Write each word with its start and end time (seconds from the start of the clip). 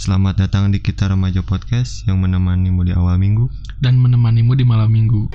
Selamat 0.00 0.32
datang 0.32 0.72
di 0.72 0.80
Kita 0.80 1.12
Remaja 1.12 1.44
Podcast 1.44 2.08
yang 2.08 2.24
menemanimu 2.24 2.88
di 2.88 2.96
awal 2.96 3.20
minggu. 3.20 3.52
dan 3.84 4.00
menemanimu 4.00 4.56
di 4.56 4.64
malam 4.64 4.88
minggu. 4.88 5.28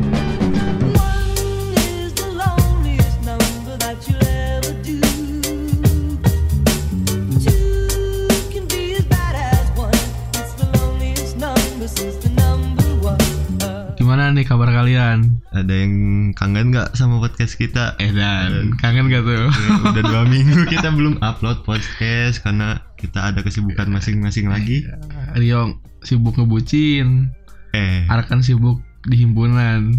Kabar 14.56 14.72
kalian? 14.72 15.44
Ada 15.52 15.74
yang 15.84 15.94
kangen 16.32 16.72
nggak 16.72 16.96
sama 16.96 17.20
podcast 17.20 17.60
kita? 17.60 18.00
Eh 18.00 18.16
dan 18.16 18.72
kangen 18.80 19.12
gak 19.12 19.28
tuh? 19.28 19.36
Ya, 19.36 19.52
udah 19.92 20.04
dua 20.08 20.24
minggu 20.24 20.64
kita 20.72 20.96
belum 20.96 21.20
upload 21.20 21.68
podcast 21.68 22.40
karena 22.40 22.80
kita 22.96 23.36
ada 23.36 23.44
kesibukan 23.44 23.92
masing-masing 23.92 24.48
lagi. 24.48 24.88
Rio 25.36 25.76
sibuk 26.08 26.40
ngebucin, 26.40 27.36
Eh, 27.76 28.08
Arkan 28.08 28.40
sibuk 28.40 28.80
di 29.04 29.28
himpunan. 29.28 29.92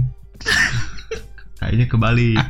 kayaknya 1.60 1.92
kebalik. 1.92 2.40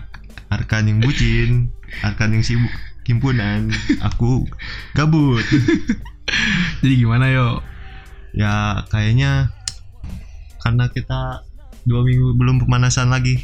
Arkan 0.47 0.87
yang 0.87 1.03
bucin, 1.03 1.75
Arkan 2.07 2.39
yang 2.39 2.47
sibuk 2.47 2.71
himpunan, 3.03 3.75
aku 3.99 4.47
gabut. 4.95 5.43
Jadi 6.87 6.95
gimana 7.03 7.35
yo? 7.35 7.67
Ya 8.31 8.87
kayaknya 8.95 9.51
karena 10.63 10.87
kita 10.87 11.43
dua 11.87 12.03
minggu 12.03 12.35
belum 12.35 12.61
pemanasan 12.61 13.09
lagi 13.09 13.39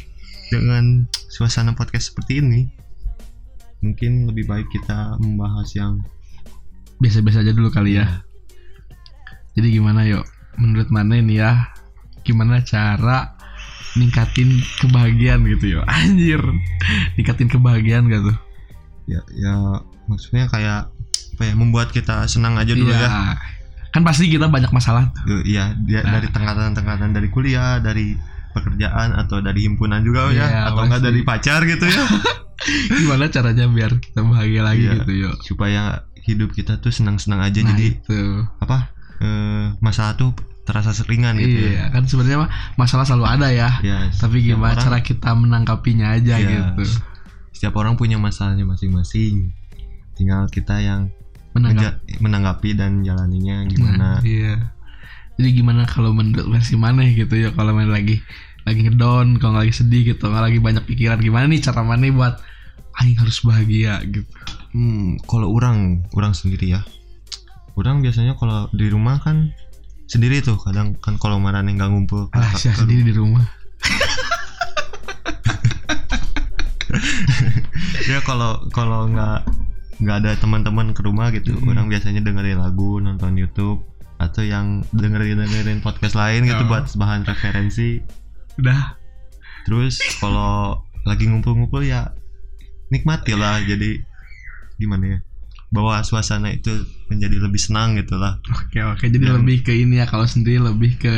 dengan 0.47 1.07
suasana 1.31 1.73
podcast 1.73 2.11
seperti 2.11 2.43
ini, 2.43 2.67
mungkin 3.79 4.27
lebih 4.27 4.45
baik 4.45 4.67
kita 4.69 5.17
membahas 5.17 5.71
yang 5.73 6.03
Biasa-biasa 6.93 7.43
aja 7.43 7.51
dulu 7.51 7.67
kali 7.67 7.99
ya. 7.99 8.23
Jadi 9.59 9.75
gimana 9.75 10.07
yo? 10.07 10.23
Menurut 10.55 10.87
mana 10.87 11.19
nih 11.19 11.35
ya? 11.35 11.67
Gimana 12.23 12.63
cara 12.63 13.35
ningkatin 13.93 14.47
kebahagiaan 14.79 15.43
gitu 15.51 15.75
yo? 15.75 15.81
Anjir, 15.99 16.39
ningkatin 17.19 17.51
kebahagiaan 17.51 18.07
gak 18.07 18.23
tuh? 18.23 18.37
ya 19.03 19.19
ya 19.35 19.83
maksudnya 20.07 20.47
kayak 20.47 20.87
apa 21.35 21.43
ya 21.43 21.53
membuat 21.59 21.91
kita 21.91 22.23
senang 22.23 22.55
aja 22.55 22.71
dulu 22.71 22.87
Iya. 22.87 23.03
ya. 23.03 23.35
Kan 23.91 24.07
pasti 24.07 24.31
kita 24.31 24.47
banyak 24.47 24.71
masalah 24.71 25.11
tuh. 25.11 25.43
Iya, 25.43 25.75
dia 25.83 26.07
Nah. 26.07 26.23
dari 26.23 26.31
tengkatan-tengkatan 26.31 27.11
dari 27.11 27.27
kuliah, 27.27 27.83
dari 27.83 28.15
pekerjaan 28.53 29.13
atau 29.13 29.37
dari 29.39 29.65
himpunan 29.65 29.99
juga 29.99 30.29
Iya, 30.29 30.45
ya, 30.45 30.61
atau 30.69 30.85
enggak 30.85 31.01
dari 31.03 31.21
pacar 31.21 31.65
gitu 31.65 31.83
ya. 31.83 32.03
Gimana 32.93 33.27
caranya 33.27 33.65
biar 33.67 33.91
kita 33.97 34.21
bahagia 34.21 34.61
lagi 34.61 34.85
Iya. 34.85 34.93
gitu 34.99 35.11
yo? 35.11 35.31
Supaya 35.39 35.81
hidup 36.23 36.51
kita 36.51 36.79
tuh 36.79 36.89
senang-senang 36.89 37.41
aja 37.41 37.59
Nah, 37.59 37.73
jadi 37.73 37.85
itu. 37.97 38.19
apa? 38.57 38.93
eh, 39.19 39.71
masalah 39.79 40.13
tuh 40.13 40.31
terasa 40.63 40.91
seringan 40.91 41.35
gitu 41.35 41.59
ya. 41.59 41.71
Iya, 41.71 41.85
kan 41.89 42.03
sebenarnya 42.05 42.39
mah 42.39 42.49
masalah 42.75 43.03
selalu 43.03 43.25
ada 43.25 43.47
ya. 43.49 43.69
Ya, 43.79 44.07
Tapi 44.09 44.39
setiap 44.39 44.55
gimana 44.55 44.73
orang- 44.73 44.83
cara 44.83 44.99
kita 44.99 45.29
menangkapinya 45.33 46.07
aja 46.11 46.35
Iya. 46.35 46.47
gitu. 46.75 46.83
Setiap 47.51 47.73
orang 47.75 47.95
punya 47.95 48.15
masalahnya 48.15 48.63
masing-masing. 48.63 49.51
Tinggal 50.13 50.47
kita 50.47 50.77
yang 50.77 51.07
Menanggap. 51.51 51.99
menanggapi 52.17 52.73
dan 52.73 52.99
jalaninya 52.99 53.63
gimana. 53.65 53.95
Nah, 53.95 54.17
iya. 54.23 54.71
Jadi 55.37 55.49
gimana 55.49 55.89
kalau 55.89 56.13
menurut 56.13 56.45
versi 56.45 56.77
mana 56.77 57.01
gitu 57.09 57.33
ya 57.33 57.49
kalau 57.53 57.73
main 57.73 57.89
lagi 57.89 58.21
lagi 58.63 58.87
ngedown, 58.87 59.43
kalau 59.43 59.59
lagi 59.59 59.75
sedih 59.75 60.15
gitu, 60.15 60.31
nggak 60.31 60.43
lagi 60.53 60.59
banyak 60.61 60.83
pikiran 60.87 61.19
gimana 61.19 61.51
nih 61.51 61.59
cara 61.59 61.83
mana 61.83 62.07
buat 62.13 62.39
aing 63.01 63.17
harus 63.19 63.43
bahagia 63.43 63.99
gitu. 64.07 64.29
Hmm, 64.73 65.17
kalau 65.25 65.51
orang, 65.51 66.05
orang 66.15 66.33
sendiri 66.33 66.77
ya. 66.77 66.81
Orang 67.73 68.05
biasanya 68.05 68.37
kalau 68.37 68.69
di 68.71 68.87
rumah 68.87 69.19
kan 69.19 69.51
sendiri 70.05 70.45
tuh. 70.45 70.57
Kadang 70.61 70.95
kan 71.01 71.17
kalau 71.17 71.41
marah 71.41 71.65
nggak 71.65 71.89
ngumpul. 71.89 72.29
Alah, 72.31 72.53
ke- 72.53 72.61
sih 72.61 72.73
sendiri 72.73 73.03
di 73.03 73.13
rumah. 73.13 73.43
ya 78.09 78.21
kalau 78.21 78.69
kalau 78.69 79.09
nggak 79.09 79.41
nggak 80.03 80.17
ada 80.23 80.31
teman-teman 80.37 80.93
ke 80.93 81.01
rumah 81.01 81.33
gitu. 81.33 81.57
Hmm. 81.57 81.73
Orang 81.73 81.89
biasanya 81.89 82.21
dengerin 82.21 82.61
lagu, 82.61 83.01
nonton 83.01 83.33
YouTube 83.37 83.81
atau 84.23 84.41
yang 84.41 84.81
dengerin 84.91 85.39
dengerin 85.39 85.79
podcast 85.79 86.15
lain 86.15 86.47
gitu 86.47 86.63
Oh. 86.63 86.69
buat 86.69 86.87
bahan 86.89 87.23
referensi. 87.23 87.99
Udah. 88.57 88.95
Terus 89.63 89.99
kalau 90.17 90.79
lagi 91.03 91.27
ngumpul-ngumpul 91.27 91.83
ya 91.83 92.11
nikmati 92.87 93.33
lah. 93.33 93.59
Jadi 93.59 93.99
gimana 94.75 95.17
ya? 95.17 95.19
Bawa 95.69 96.05
suasana 96.05 96.49
itu 96.49 96.69
menjadi 97.09 97.41
lebih 97.41 97.57
senang 97.57 97.97
gitu 97.97 98.13
lah. 98.15 98.37
Oke, 98.53 98.77
oke. 98.79 99.05
Jadi 99.05 99.25
Dan- 99.25 99.41
lebih 99.41 99.65
ke 99.65 99.73
ini 99.73 99.97
ya 99.97 100.05
kalau 100.05 100.23
sendiri 100.23 100.61
lebih 100.61 100.95
ke 100.97 101.15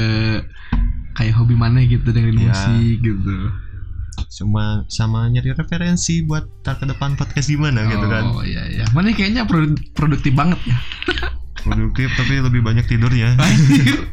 kayak 1.13 1.35
hobi 1.35 1.53
mana 1.53 1.83
gitu 1.83 2.07
dengerin 2.07 2.39
Iya. 2.39 2.47
musik 2.49 2.95
gitu. 3.03 3.35
Cuma 4.31 4.87
sama 4.87 5.27
nyari 5.27 5.51
referensi 5.51 6.23
buat 6.23 6.47
tar 6.63 6.75
ke 6.75 6.87
depan 6.87 7.15
podcast 7.15 7.47
gimana 7.47 7.83
gitu 7.83 8.07
kan. 8.07 8.23
Oh 8.31 8.39
iya 8.41 8.63
iya. 8.67 8.85
Mana 8.91 9.11
kayaknya 9.11 9.43
produ- 9.43 9.75
produktif 9.91 10.31
banget 10.31 10.59
ya. 10.63 10.77
Produktif 11.65 12.09
tapi 12.13 12.33
lebih 12.39 12.61
banyak 12.61 12.85
tidurnya. 12.85 13.33
Anjir. 13.35 14.05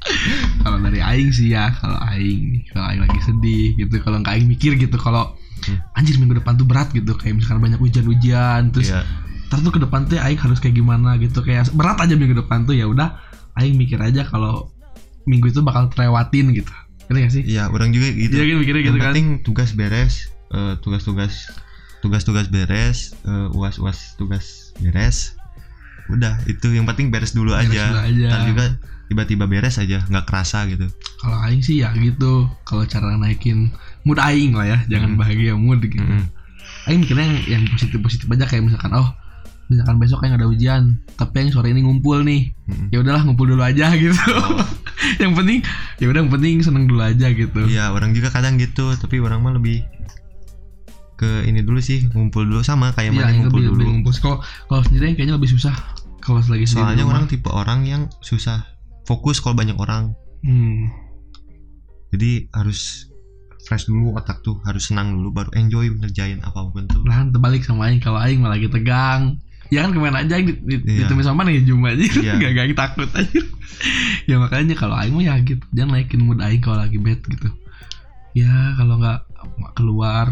kalau 0.62 0.78
dari 0.78 0.98
aing 0.98 1.30
sih 1.30 1.54
ya, 1.54 1.70
kalau 1.72 1.98
aing 2.02 2.66
kalau 2.70 2.86
aing 2.90 3.02
lagi 3.02 3.20
sedih 3.22 3.78
gitu, 3.78 3.94
kalau 4.02 4.18
nggak 4.18 4.34
aing 4.34 4.48
mikir 4.50 4.74
gitu 4.74 4.98
kalau 4.98 5.34
Hmm. 5.56 5.80
anjir 5.96 6.20
minggu 6.20 6.36
depan 6.36 6.54
tuh 6.54 6.68
berat 6.68 6.92
gitu, 6.92 7.16
kayak 7.16 7.40
misalkan 7.40 7.64
banyak 7.64 7.80
hujan-hujan, 7.80 8.70
terus 8.70 8.92
Iya. 8.92 9.02
ntar 9.48 9.64
tuh 9.64 9.72
ke 9.72 9.80
depan 9.80 10.04
tuh 10.04 10.20
aing 10.20 10.36
harus 10.36 10.60
kayak 10.60 10.76
gimana 10.76 11.16
gitu, 11.16 11.40
kayak 11.40 11.72
berat 11.72 11.96
aja 11.96 12.12
minggu 12.12 12.36
depan 12.36 12.68
tuh 12.68 12.76
ya 12.76 12.84
udah 12.84 13.16
aing 13.56 13.74
mikir 13.74 13.96
aja 13.98 14.28
kalau 14.28 14.68
minggu 15.24 15.48
itu 15.48 15.64
bakal 15.64 15.88
terlewatin 15.88 16.52
gitu. 16.52 16.68
Ngerti 17.08 17.18
gak 17.18 17.32
sih? 17.32 17.42
Iya, 17.48 17.72
orang 17.72 17.88
juga 17.90 18.12
gitu. 18.12 18.36
Iya 18.36 18.44
kan 18.46 18.56
mikirnya 18.62 18.82
gitu 18.84 18.98
kan. 19.00 19.04
penting 19.10 19.26
tugas 19.42 19.70
beres, 19.72 20.14
eh, 20.52 20.74
tugas-tugas 20.78 21.32
tugas-tugas 22.04 22.46
beres, 22.52 23.16
eh, 23.24 23.48
uas-uas 23.56 24.14
tugas 24.20 24.76
beres. 24.78 25.34
Udah, 26.08 26.38
itu 26.44 26.66
yang 26.70 26.84
penting 26.84 27.08
beres 27.08 27.30
dulu 27.30 27.50
Beres 27.50 27.66
aja. 27.68 27.82
dulu 27.88 28.00
aja. 28.00 28.26
Ntar 28.28 28.40
juga 28.46 28.64
tiba-tiba 29.06 29.44
beres 29.44 29.76
aja, 29.76 30.02
nggak 30.02 30.24
kerasa 30.24 30.66
gitu. 30.66 30.86
Kalau 31.16 31.38
aing 31.40 31.60
sih 31.60 31.78
ya 31.78 31.90
gitu, 31.92 32.46
kalau 32.62 32.82
cara 32.84 33.14
naikin 33.14 33.70
mood 34.02 34.18
aing 34.18 34.52
lah 34.52 34.66
ya, 34.66 34.78
jangan 34.86 35.14
Hmm. 35.14 35.18
bahagia 35.18 35.54
mood 35.54 35.78
gitu. 35.80 35.98
Mm-mm. 35.98 36.26
Aing 36.84 37.00
mikirnya 37.00 37.24
yang, 37.24 37.38
yang 37.48 37.62
positif-positif 37.68 38.26
aja 38.28 38.44
kayak 38.44 38.62
misalkan 38.64 38.90
oh 38.92 39.10
misalkan 39.66 39.98
besok 39.98 40.22
kayak 40.22 40.38
ada 40.38 40.46
hujan 40.46 40.82
tapi 41.12 41.40
yang 41.40 41.50
sore 41.50 41.68
ini 41.68 41.82
ngumpul 41.82 42.22
nih 42.22 42.54
Mm-mm. 42.64 42.86
ya 42.88 43.02
udahlah 43.02 43.22
ngumpul 43.22 43.44
dulu 43.44 43.58
aja 43.60 43.90
gitu 43.98 44.14
Oh. 44.30 44.62
yang 45.18 45.34
penting 45.34 45.58
ya 45.98 46.06
udah 46.06 46.20
yang 46.20 46.30
penting 46.30 46.54
seneng 46.60 46.86
dulu 46.86 47.02
aja 47.02 47.26
gitu 47.28 47.66
Iya, 47.66 47.90
orang 47.90 48.10
juga 48.12 48.30
kadang 48.30 48.54
gitu, 48.56 48.94
tapi 48.94 49.18
orang 49.18 49.38
mah 49.40 49.52
lebih 49.52 49.82
ke 51.16 51.44
ini 51.44 51.60
dulu 51.60 51.80
sih, 51.80 52.04
ngumpul 52.06 52.44
dulu 52.44 52.60
sama 52.60 52.92
kayak 52.92 53.10
Iya, 53.10 53.18
mana 53.18 53.30
ngumpul 53.34 53.58
lebih, 53.58 53.68
dulu. 53.72 53.78
lebih 53.80 53.88
ngumpul 53.90 54.12
kalau 54.20 54.38
kalau 54.68 54.82
sendiri 54.84 55.04
kayaknya 55.12 55.34
lebih 55.34 55.50
susah 55.50 55.74
kalau 56.20 56.38
lagi 56.44 56.64
sendiri 56.64 56.84
Soalnya 56.92 57.04
orang 57.06 57.24
tipe 57.26 57.48
orang 57.48 57.80
yang 57.82 58.02
susah 58.20 58.62
fokus 59.04 59.40
kalau 59.40 59.54
banyak 59.54 59.76
orang. 59.76 60.12
hmm. 60.42 60.92
Jadi 62.12 62.48
harus 62.52 63.10
fresh 63.62 63.90
dulu 63.90 64.14
otak 64.14 64.40
tuh, 64.40 64.62
harus 64.62 64.86
senang 64.86 65.10
dulu 65.10 65.34
baru 65.34 65.50
enjoy 65.58 65.90
ngerjain 65.90 66.38
apa 66.40 66.70
pun 66.70 66.86
tuh. 66.86 67.02
Nah, 67.02 67.26
terbalik 67.26 67.66
sama 67.66 67.90
aing 67.90 67.98
kalau 67.98 68.22
aing 68.22 68.38
malah 68.38 68.54
lagi 68.54 68.70
tegang 68.70 69.42
ya 69.66 69.82
kan 69.82 69.90
ke 69.90 69.98
mana 69.98 70.22
aja 70.22 70.38
di, 70.38 70.54
di, 70.62 70.78
Iya. 70.78 71.10
ditemuin 71.10 71.26
sama 71.26 71.42
mana 71.42 71.50
ya 71.50 71.62
Juma 71.66 71.90
aja 71.90 71.98
Iya. 71.98 72.34
gak, 72.42 72.50
gak 72.54 72.66
takut 72.78 73.10
aja 73.10 73.40
ya 74.30 74.38
makanya 74.38 74.78
kalau 74.78 74.94
aing 74.94 75.10
mah 75.10 75.26
ya 75.26 75.34
gitu 75.42 75.66
jangan 75.74 75.98
naikin 75.98 76.22
mood 76.22 76.38
aing 76.38 76.62
kalau 76.62 76.78
lagi 76.78 76.94
bad 77.02 77.18
gitu 77.26 77.50
ya 78.38 78.46
kalau 78.78 79.02
nggak 79.02 79.26
keluar 79.74 80.30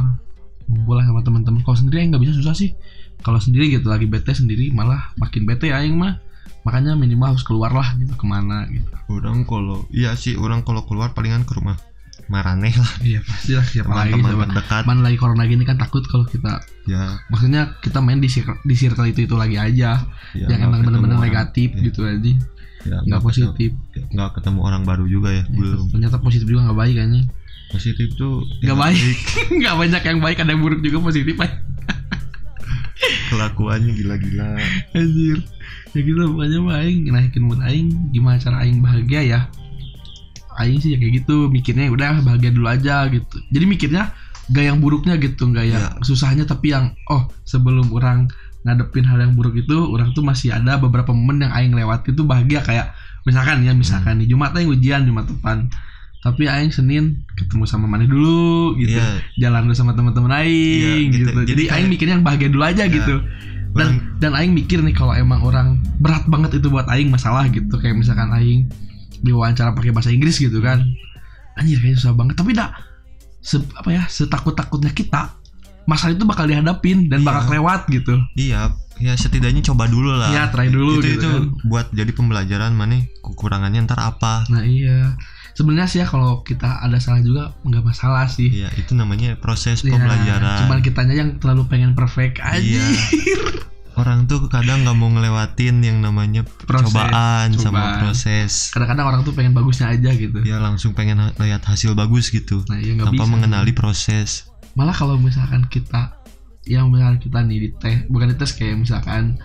ngumpul 0.66 0.94
lah 0.94 1.04
sama 1.04 1.20
teman-teman 1.20 1.60
kalau 1.60 1.76
sendiri 1.76 2.00
aing 2.00 2.10
nggak 2.10 2.22
bisa 2.22 2.34
susah 2.34 2.52
sih. 2.52 2.72
Kalau 3.20 3.38
sendiri 3.38 3.70
gitu 3.70 3.86
lagi 3.86 4.04
bete 4.04 4.30
sendiri 4.30 4.68
malah 4.70 5.12
makin 5.14 5.44
bete 5.44 5.68
aing 5.68 5.94
mah. 5.94 6.20
Makanya 6.64 6.92
minimal 6.94 7.32
harus 7.32 7.42
keluar 7.42 7.70
lah 7.70 7.92
gitu 7.94 8.12
ke 8.12 8.24
mana 8.24 8.64
gitu. 8.68 8.88
Orang 9.06 9.44
kalau 9.44 9.84
iya 9.90 10.12
sih, 10.14 10.32
orang 10.34 10.60
kalau 10.60 10.82
keluar 10.82 11.12
palingan 11.12 11.42
ke 11.42 11.52
rumah 11.52 11.76
Maraneh 12.24 12.72
lah, 12.72 12.92
iya 13.04 13.20
pasti 13.20 13.52
lah 13.52 13.60
siapa 13.62 13.90
lagi 13.90 14.16
teman-teman 14.16 14.32
coba 14.32 14.46
terdekat. 14.56 14.82
mana 14.86 15.00
lagi 15.02 15.18
corona 15.18 15.44
gini 15.44 15.60
kan 15.60 15.76
takut 15.76 16.00
kalau 16.06 16.24
kita 16.24 16.56
Ya, 16.84 17.20
maksudnya 17.28 17.76
kita 17.78 18.00
main 18.00 18.16
di 18.16 18.28
circle, 18.28 18.56
di 18.60 18.72
circle 18.72 19.04
itu 19.04 19.20
itu 19.22 19.36
lagi 19.36 19.60
aja. 19.60 20.00
Ya 20.32 20.46
yang 20.48 20.72
emang 20.72 20.84
benar-benar 20.84 21.20
negatif 21.20 21.72
Iya. 21.72 21.84
gitu 21.84 22.00
aja 22.00 22.32
Ya, 22.84 22.96
nggak 23.02 23.20
positif. 23.20 23.76
Ketemu- 23.92 24.08
nggak 24.10 24.30
ketemu 24.34 24.58
orang 24.62 24.82
baru 24.84 25.04
juga 25.04 25.32
ya, 25.32 25.44
belum. 25.46 25.88
ternyata 25.90 26.16
positif 26.18 26.44
juga 26.44 26.64
nggak 26.64 26.78
baik 26.78 26.94
kayaknya 26.94 27.22
Positif 27.74 28.08
tuh 28.14 28.46
nggak 28.60 28.70
ya, 28.70 28.78
baik. 28.78 29.16
nggak 29.58 29.74
banyak 29.76 30.02
yang 30.04 30.18
baik 30.20 30.38
ada 30.38 30.50
yang 30.50 30.62
buruk 30.62 30.80
juga 30.80 30.98
positif 31.02 31.34
aja 31.36 31.58
Kelakuannya 33.28 33.92
gila-gila. 33.92 34.54
anjir. 34.94 35.38
Ya 35.92 36.00
gitu 36.00 36.20
pokoknya 36.24 36.58
mah 36.62 36.76
aing 36.80 37.10
naikin 37.10 37.42
mood 37.44 37.60
aing 37.60 37.90
gimana 38.10 38.38
cara 38.38 38.62
aing 38.64 38.78
bahagia 38.80 39.20
ya? 39.22 39.40
Aing 40.56 40.78
sih 40.78 40.94
ya 40.94 40.98
kayak 40.98 41.22
gitu 41.22 41.50
mikirnya 41.50 41.90
udah 41.90 42.22
bahagia 42.22 42.54
dulu 42.54 42.70
aja 42.70 43.04
gitu. 43.10 43.36
Jadi 43.50 43.64
mikirnya 43.66 44.14
gak 44.48 44.64
yang 44.64 44.78
buruknya 44.78 45.18
gitu 45.18 45.50
gak 45.50 45.66
yang 45.66 45.82
Iya. 45.82 46.00
susahnya 46.00 46.44
tapi 46.44 46.72
yang 46.72 46.94
oh 47.10 47.26
sebelum 47.42 47.90
orang 47.90 48.30
ngadepin 48.64 49.04
hal 49.04 49.20
yang 49.20 49.34
buruk 49.34 49.58
itu 49.58 49.76
orang 49.92 50.14
tuh 50.14 50.24
masih 50.24 50.54
ada 50.54 50.78
beberapa 50.78 51.12
momen 51.12 51.44
yang 51.44 51.52
aing 51.52 51.74
lewati 51.74 52.14
tuh 52.14 52.24
bahagia. 52.24 52.62
Kayak 52.62 52.94
misalkan 53.26 53.66
ya 53.66 53.74
misalkan 53.74 54.22
nih 54.22 54.30
Jumat 54.30 54.54
aing 54.54 54.70
ujian 54.70 55.04
Jumat 55.04 55.26
depan 55.26 55.68
tapi 56.24 56.48
aing 56.48 56.72
Senin 56.72 57.04
ketemu 57.34 57.64
sama 57.64 57.84
Maneh 57.84 58.08
dulu 58.08 58.72
gitu 58.74 58.96
Iya. 58.96 59.20
jalan 59.38 59.68
dulu 59.68 59.76
sama 59.76 59.92
teman-teman 59.92 60.32
aing 60.34 61.12
Iya, 61.12 61.14
gitu. 61.14 61.28
gitu. 61.30 61.40
Jadi 61.46 61.62
aing 61.68 61.86
mikirnya 61.86 62.16
yang 62.16 62.24
bahagia 62.24 62.48
dulu 62.48 62.64
aja 62.64 62.82
Iya. 62.82 62.90
gitu 62.90 63.16
dan 63.74 63.88
dan 64.16 64.32
aing 64.32 64.50
mikir 64.50 64.80
nih 64.80 64.94
kalau 64.94 65.12
emang 65.12 65.42
orang 65.42 65.68
berat 65.98 66.24
banget 66.24 66.56
itu 66.56 66.66
buat 66.66 66.86
aing 66.86 67.10
masalah 67.10 67.44
gitu 67.46 67.74
kayak 67.74 67.92
misalkan 67.94 68.32
aing 68.32 68.70
diwawancara 69.20 69.72
pakai 69.72 69.90
bahasa 69.90 70.08
Inggris 70.08 70.38
gitu 70.38 70.58
kan 70.58 70.80
anjir 71.54 71.76
kayaknya 71.76 71.98
susah 71.98 72.14
banget 72.14 72.34
tapi 72.34 72.50
dah 72.52 72.70
se, 73.38 73.58
apa 73.74 73.90
ya 73.90 74.02
setakut 74.06 74.54
takutnya 74.54 74.88
kita 74.88 75.34
masalah 75.84 76.12
itu 76.12 76.24
bakal 76.24 76.46
dihadapin 76.46 77.06
dan 77.06 77.20
Iya. 77.20 77.26
bakal 77.26 77.42
kelewat 77.46 77.80
gitu 77.90 78.14
Iya, 78.34 78.72
ya 78.96 79.12
setidaknya 79.12 79.60
coba 79.64 79.84
dulu 79.84 80.14
lah. 80.14 80.30
Iya, 80.30 80.48
try 80.48 80.70
dulu 80.70 80.96
Itu 80.96 81.04
gitu 81.04 81.18
itu 81.18 81.28
kan. 81.28 81.42
buat 81.62 81.86
jadi 81.90 82.08
pembelajaran 82.10 82.72
mana 82.72 82.94
kekurangannya 83.20 83.84
ntar 83.84 83.98
apa. 83.98 84.46
nah 84.48 84.62
iya 84.62 85.18
sebenarnya 85.54 85.86
sih 85.86 85.98
ya 85.98 86.06
kalau 86.06 86.42
kita 86.42 86.66
ada 86.78 86.98
salah 86.98 87.18
juga 87.18 87.54
nggak 87.60 87.84
masalah 87.84 88.26
sih 88.26 88.50
Iya, 88.52 88.74
itu 88.74 88.92
namanya 88.92 89.34
proses 89.36 89.80
Ya, 89.80 89.90
pembelajaran. 89.90 90.58
cuman 90.60 90.78
kitanya 90.80 91.14
yang 91.14 91.38
terlalu 91.38 91.66
pengen 91.66 91.92
perfect 91.92 92.38
aja 92.38 92.60
Iya. 92.60 92.84
Orang 93.94 94.26
tuh 94.26 94.50
kadang 94.50 94.82
nggak 94.82 94.92
mau 94.92 95.06
ngelewatin 95.08 95.78
yang 95.78 95.98
namanya 96.00 96.42
Proses, 96.60 96.90
cobaan 96.90 97.54
sama 97.54 97.62
cobaan. 97.70 97.94
proses. 98.00 98.50
kadang-kadang 98.68 99.06
orang 99.06 99.20
tuh 99.22 99.30
pengen 99.32 99.54
bagusnya 99.54 99.86
aja 99.88 100.10
gitu 100.12 100.42
Ya 100.42 100.58
langsung 100.58 100.92
pengen 100.92 101.16
ha- 101.20 101.34
lihat 101.38 101.62
hasil 101.62 101.94
bagus 101.94 102.28
gitu. 102.28 102.66
nah 102.66 102.74
iya 102.76 102.92
nggak 102.92 103.06
tanpa 103.08 103.22
bisa 103.22 103.30
mengenali 103.30 103.70
proses. 103.70 104.50
malah 104.74 104.90
kalau 104.90 105.14
misalkan 105.16 105.62
kita 105.64 106.18
yang 106.64 106.90
misalkan 106.90 107.22
kita 107.22 107.38
nih 107.40 107.58
di 107.60 107.70
tes 107.72 108.02
bukan 108.04 108.26
di 108.26 108.36
tes 108.36 108.50
kayak 108.50 108.74
misalkan 108.76 109.38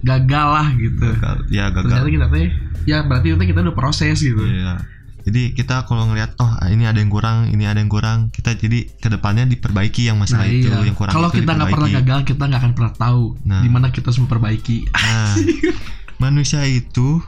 gagal 0.00 0.46
lah 0.48 0.68
gitu 0.72 1.10
Gagal, 1.10 1.36
ya 1.50 1.64
ternyata 1.68 1.90
gagal. 1.98 2.14
kita 2.14 2.26
teh 2.30 2.46
ya 2.86 2.98
berarti 3.02 3.26
itu 3.28 3.42
kita 3.42 3.60
udah 3.60 3.74
proses 3.74 4.16
gitu 4.16 4.38
Iya. 4.40 4.78
Jadi 5.20 5.52
kita 5.52 5.84
kalau 5.84 6.08
ngelihat 6.08 6.32
oh 6.38 6.48
ini 6.68 6.84
ada 6.84 6.96
yang 6.96 7.08
kurang, 7.08 7.48
ini 7.48 7.64
ada 7.64 7.76
yang 7.76 7.88
kurang, 7.88 8.32
kita 8.32 8.56
jadi 8.56 8.88
ke 8.88 9.08
depannya 9.08 9.44
diperbaiki 9.44 10.08
yang 10.08 10.16
nah 10.16 10.24
masalah 10.24 10.48
itu, 10.48 10.68
iya 10.68 10.80
yang 10.80 10.96
kurang 10.96 11.12
kalau 11.12 11.28
itu 11.28 11.44
kita 11.44 11.50
nggak 11.52 11.68
pernah 11.68 11.90
gagal 12.00 12.18
kita 12.24 12.42
nggak 12.46 12.60
akan 12.60 12.72
pernah 12.72 12.92
tahu 12.94 13.24
Nah. 13.44 13.60
di 13.60 13.68
mana 13.68 13.86
kita 13.88 14.08
harus 14.08 14.20
memperbaiki 14.20 14.76
Nah, 14.88 15.34
manusia 16.24 16.64
itu 16.64 17.20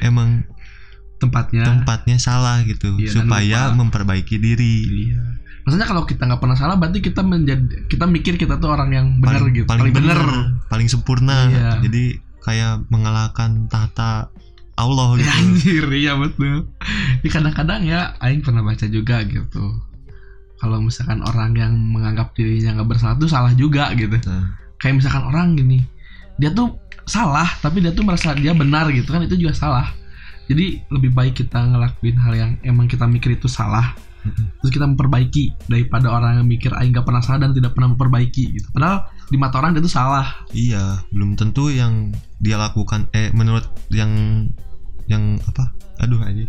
emang 0.00 0.44
tempatnya 1.16 1.64
tempatnya 1.64 2.16
salah 2.18 2.60
gitu 2.64 2.96
Iya, 2.96 3.10
supaya 3.22 3.72
memperbaiki 3.72 4.36
diri. 4.36 4.76
iya 5.08 5.22
maksudnya 5.64 5.88
kalau 5.88 6.04
kita 6.04 6.28
nggak 6.28 6.40
pernah 6.44 6.58
salah 6.60 6.76
berarti 6.76 7.00
kita 7.00 7.24
menjadi 7.24 7.88
kita 7.88 8.04
mikir 8.04 8.36
kita 8.36 8.60
tuh 8.60 8.68
orang 8.68 8.92
yang 8.92 9.06
benar 9.16 9.40
gitu 9.48 9.64
paling, 9.64 9.96
benar 9.96 10.20
paling 10.68 10.88
sempurna. 10.92 11.48
Iya. 11.48 11.70
Jadi 11.88 12.20
kayak 12.44 12.84
mengalahkan 12.92 13.64
tahta 13.72 14.28
Allah 14.74 15.18
gitu. 15.18 15.26
Ya, 15.26 15.34
anjir 15.40 15.84
iya 15.94 16.12
betul. 16.18 16.66
Ini 17.22 17.28
kadang-kadang 17.30 17.80
ya 17.86 18.18
Aing 18.18 18.42
pernah 18.42 18.62
baca 18.66 18.86
juga 18.90 19.22
gitu. 19.22 19.64
Kalau 20.58 20.78
misalkan 20.80 21.20
orang 21.22 21.52
yang 21.54 21.74
menganggap 21.76 22.32
dirinya 22.34 22.80
nggak 22.80 22.88
bersalah 22.96 23.14
tuh 23.18 23.30
salah 23.30 23.52
juga 23.54 23.92
gitu. 23.94 24.16
Nah, 24.26 24.58
Kayak 24.80 25.00
misalkan 25.00 25.24
orang 25.24 25.56
gini 25.56 25.80
Dia 26.36 26.50
tuh 26.50 26.76
salah 27.04 27.46
tapi 27.60 27.84
dia 27.84 27.92
tuh 27.92 28.02
merasa 28.02 28.32
dia 28.32 28.56
benar 28.56 28.90
gitu 28.90 29.08
kan 29.14 29.22
itu 29.22 29.38
juga 29.38 29.54
salah. 29.54 29.86
Jadi 30.44 30.82
lebih 30.92 31.14
baik 31.14 31.40
kita 31.40 31.56
ngelakuin 31.56 32.16
hal 32.20 32.32
yang 32.36 32.50
emang 32.66 32.90
kita 32.90 33.08
mikir 33.08 33.38
itu 33.38 33.48
salah. 33.48 33.96
Terus 34.24 34.72
kita 34.72 34.88
memperbaiki 34.88 35.68
Daripada 35.68 36.08
orang 36.08 36.40
yang 36.40 36.48
mikir 36.48 36.72
Aing 36.72 36.96
gak 36.96 37.04
pernah 37.04 37.20
salah 37.20 37.44
dan 37.44 37.52
tidak 37.52 37.76
pernah 37.76 37.92
memperbaiki 37.92 38.56
gitu. 38.56 38.68
Padahal 38.72 39.04
di 39.24 39.36
mata 39.36 39.56
orang 39.58 39.72
dia 39.72 39.80
tuh 39.80 39.90
salah 39.90 40.44
iya, 40.52 41.00
belum 41.08 41.34
tentu 41.34 41.72
yang 41.72 42.12
dia 42.38 42.60
lakukan 42.60 43.08
eh 43.10 43.32
menurut 43.32 43.64
yang 43.88 44.10
yang 45.04 45.36
apa? 45.44 45.72
Aduh 46.00 46.20
aja. 46.24 46.44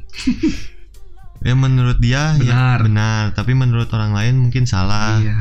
ya 1.48 1.54
menurut 1.54 2.00
dia 2.00 2.36
Benar. 2.39 2.80
ya 2.80 2.83
benar, 2.83 3.24
tapi 3.36 3.51
menurut 3.54 3.88
orang 3.92 4.12
lain 4.16 4.36
mungkin 4.48 4.63
salah. 4.66 5.19
Iya 5.19 5.36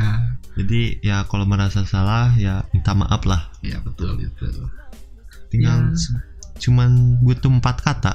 Jadi 0.54 1.02
ya 1.02 1.26
kalau 1.26 1.46
merasa 1.46 1.82
salah 1.82 2.30
ya 2.38 2.62
minta 2.70 2.94
maaf 2.94 3.26
lah. 3.26 3.50
Iya 3.62 3.82
betul 3.82 4.14
itu 4.22 4.46
Tinggal 5.50 5.90
Ya. 5.90 6.18
cuman 6.62 7.18
butuh 7.22 7.50
empat 7.50 7.82
kata. 7.82 8.14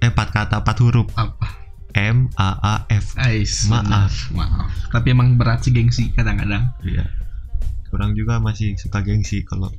Eh 0.00 0.08
empat 0.08 0.28
kata, 0.32 0.60
empat 0.60 0.76
huruf. 0.84 1.08
Apa 1.16 1.60
M 1.96 2.30
A 2.38 2.50
A 2.60 2.74
F. 2.86 3.16
Ais, 3.18 3.66
Maaf. 3.66 3.82
benar, 3.84 4.10
maaf. 4.36 4.70
Tapi 4.94 5.06
emang 5.10 5.34
berat 5.40 5.64
sih 5.66 5.72
gengsi 5.74 6.12
kadang-kadang. 6.14 6.70
Iya. 6.84 7.04
Orang 7.90 8.14
juga 8.14 8.38
masih 8.38 8.74
suka 8.74 9.00
gengsi 9.00 9.42
kalau 9.42 9.70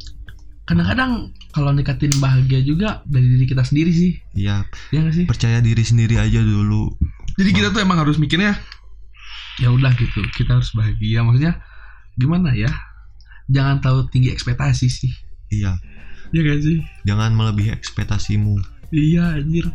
Kadang-kadang 0.62 1.32
kalau 1.52 1.72
nikatin 1.72 2.14
bahagia 2.18 2.62
juga 2.62 3.04
dari 3.04 3.28
diri 3.28 3.46
kita 3.46 3.62
sendiri 3.62 3.92
sih. 3.92 4.12
ya 4.32 4.64
Ya 4.90 5.04
gak 5.04 5.14
sih? 5.14 5.26
percaya 5.26 5.60
diri 5.60 5.82
sendiri 5.82 6.16
aja 6.16 6.40
dulu. 6.40 6.96
Jadi 7.36 7.50
kita 7.52 7.72
tuh 7.72 7.82
emang 7.82 8.00
harus 8.00 8.16
mikirnya 8.16 8.56
ya 9.58 9.68
udah 9.68 9.92
gitu. 9.94 10.22
Kita 10.32 10.56
harus 10.56 10.72
bahagia. 10.72 11.22
Maksudnya 11.22 11.60
gimana 12.14 12.54
ya? 12.54 12.72
Jangan 13.48 13.84
terlalu 13.84 14.08
tinggi 14.10 14.30
ekspektasi 14.32 14.88
sih. 14.88 15.12
Iya. 15.50 15.76
Ya 16.32 16.40
gak 16.40 16.62
sih? 16.64 16.80
Jangan 17.04 17.36
melebihi 17.36 17.76
ekspektasimu. 17.76 18.56
Iya 18.92 19.42
anjir. 19.44 19.68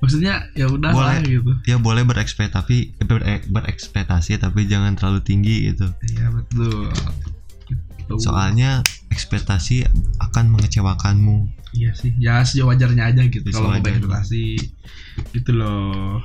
Maksudnya 0.00 0.48
ya 0.56 0.64
udah 0.64 0.96
lah 0.96 1.20
Boleh. 1.20 1.28
gitu. 1.28 1.52
Ya 1.68 1.76
boleh 1.76 2.08
berekspektasi 2.08 2.56
tapi 2.96 3.04
ber- 3.04 3.44
berekspektasi 3.44 4.40
tapi 4.40 4.64
jangan 4.64 4.96
terlalu 4.96 5.20
tinggi 5.20 5.68
gitu. 5.68 5.84
Iya 6.16 6.32
betul. 6.32 6.88
Gitu. 8.10 8.26
Soalnya 8.26 8.82
ekspektasi 9.14 9.86
akan 10.18 10.50
mengecewakanmu. 10.50 11.46
Iya 11.70 11.94
sih. 11.94 12.10
Ya 12.18 12.42
sewajarnya 12.42 13.14
aja 13.14 13.22
gitu. 13.30 13.46
Ya, 13.46 13.54
Kalau 13.54 13.70
mau 13.70 13.78
berekspektasi 13.78 14.44
gitu 15.30 15.50
loh. 15.54 16.18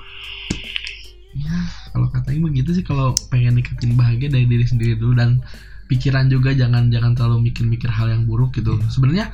Ya 1.35 1.57
kalau 1.91 2.07
katanya 2.09 2.47
begitu 2.47 2.73
sih 2.73 2.81
kalau 2.81 3.13
pengen 3.29 3.59
nikatin 3.59 3.93
bahagia 3.93 4.31
dari 4.31 4.47
diri 4.49 4.65
sendiri 4.65 4.95
dulu 4.97 5.19
dan 5.19 5.43
pikiran 5.85 6.31
juga 6.31 6.55
jangan 6.55 6.89
jangan 6.89 7.13
terlalu 7.13 7.51
mikir-mikir 7.51 7.91
hal 7.91 8.09
yang 8.09 8.25
buruk 8.25 8.57
gitu. 8.57 8.79
Iya. 8.79 8.89
Sebenarnya 8.89 9.25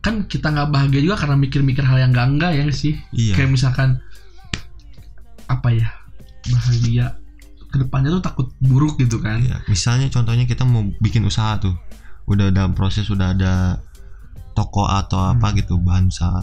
kan 0.00 0.24
kita 0.24 0.48
nggak 0.48 0.70
bahagia 0.72 1.00
juga 1.04 1.16
karena 1.20 1.36
mikir-mikir 1.36 1.84
hal 1.84 1.98
yang 1.98 2.12
enggak 2.14 2.28
enggak 2.30 2.52
ya 2.54 2.64
sih. 2.70 2.94
Iya. 3.10 3.34
Kayak 3.34 3.50
misalkan 3.56 3.88
apa 5.50 5.68
ya 5.74 5.90
bahagia 6.46 7.19
ke 7.70 7.78
depannya 7.78 8.10
tuh 8.12 8.22
takut 8.22 8.46
buruk 8.58 8.98
gitu 8.98 9.18
kan. 9.18 9.38
Iya, 9.38 9.62
misalnya 9.64 10.06
contohnya 10.08 10.44
kita 10.44 10.62
mau 10.62 10.82
bikin 10.98 11.22
usaha 11.22 11.56
tuh, 11.56 11.78
udah 12.26 12.50
dalam 12.50 12.74
proses 12.74 13.06
udah 13.06 13.32
ada 13.32 13.78
toko 14.52 14.84
atau 14.84 15.22
apa 15.24 15.48
Hmm. 15.48 15.56
gitu 15.56 15.78
bahan 15.78 16.06
usaha. 16.06 16.42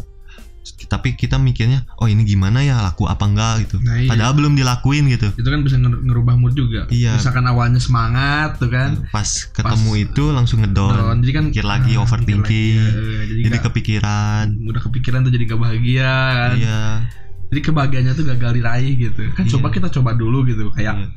Tapi 0.68 1.16
kita 1.16 1.36
mikirnya, 1.38 1.88
oh 1.96 2.06
ini 2.06 2.24
gimana 2.24 2.60
ya 2.60 2.80
laku 2.82 3.08
apa 3.08 3.24
enggak 3.24 3.64
gitu. 3.64 3.80
Nah, 3.80 3.96
iya. 3.98 4.12
Padahal 4.12 4.36
belum 4.36 4.52
dilakuin 4.54 5.08
gitu. 5.08 5.32
Itu 5.34 5.48
kan 5.48 5.64
bisa 5.64 5.76
nger- 5.76 6.04
ngerubah 6.04 6.36
mood 6.36 6.54
juga. 6.54 6.92
Iya. 6.92 7.16
Misalkan 7.16 7.48
awalnya 7.48 7.80
semangat 7.80 8.60
tuh 8.60 8.68
kan. 8.68 9.00
Pas 9.08 9.24
ketemu 9.48 9.90
Pas- 9.90 10.04
itu 10.04 10.24
langsung 10.30 10.60
Down. 10.60 10.92
ngedown. 10.92 11.16
Jadi 11.24 11.32
kan 11.32 11.44
Pikir 11.52 11.64
lagi, 11.66 11.94
ah, 11.96 12.04
overthinking. 12.04 12.76
mikir 12.84 12.84
lagi, 12.84 13.08
ya, 13.08 13.24
jadi 13.26 13.42
Jadi 13.42 13.48
nggak- 13.50 13.66
kepikiran. 13.66 14.46
udah 14.62 14.82
kepikiran 14.84 15.20
tuh 15.24 15.32
jadi 15.32 15.44
gak 15.46 15.62
bahagia 15.62 16.14
kan. 16.30 16.52
Iya. 16.60 16.82
Jadi 17.48 17.60
kebahagiaannya 17.64 18.14
tuh 18.14 18.26
gagal 18.28 18.52
diraih 18.60 18.94
gitu. 18.98 19.22
Kan 19.32 19.48
Iya. 19.48 19.52
coba 19.56 19.68
kita 19.72 19.88
coba 19.88 20.12
dulu 20.14 20.44
gitu 20.44 20.68
kayak 20.72 20.96
iya. 21.00 21.08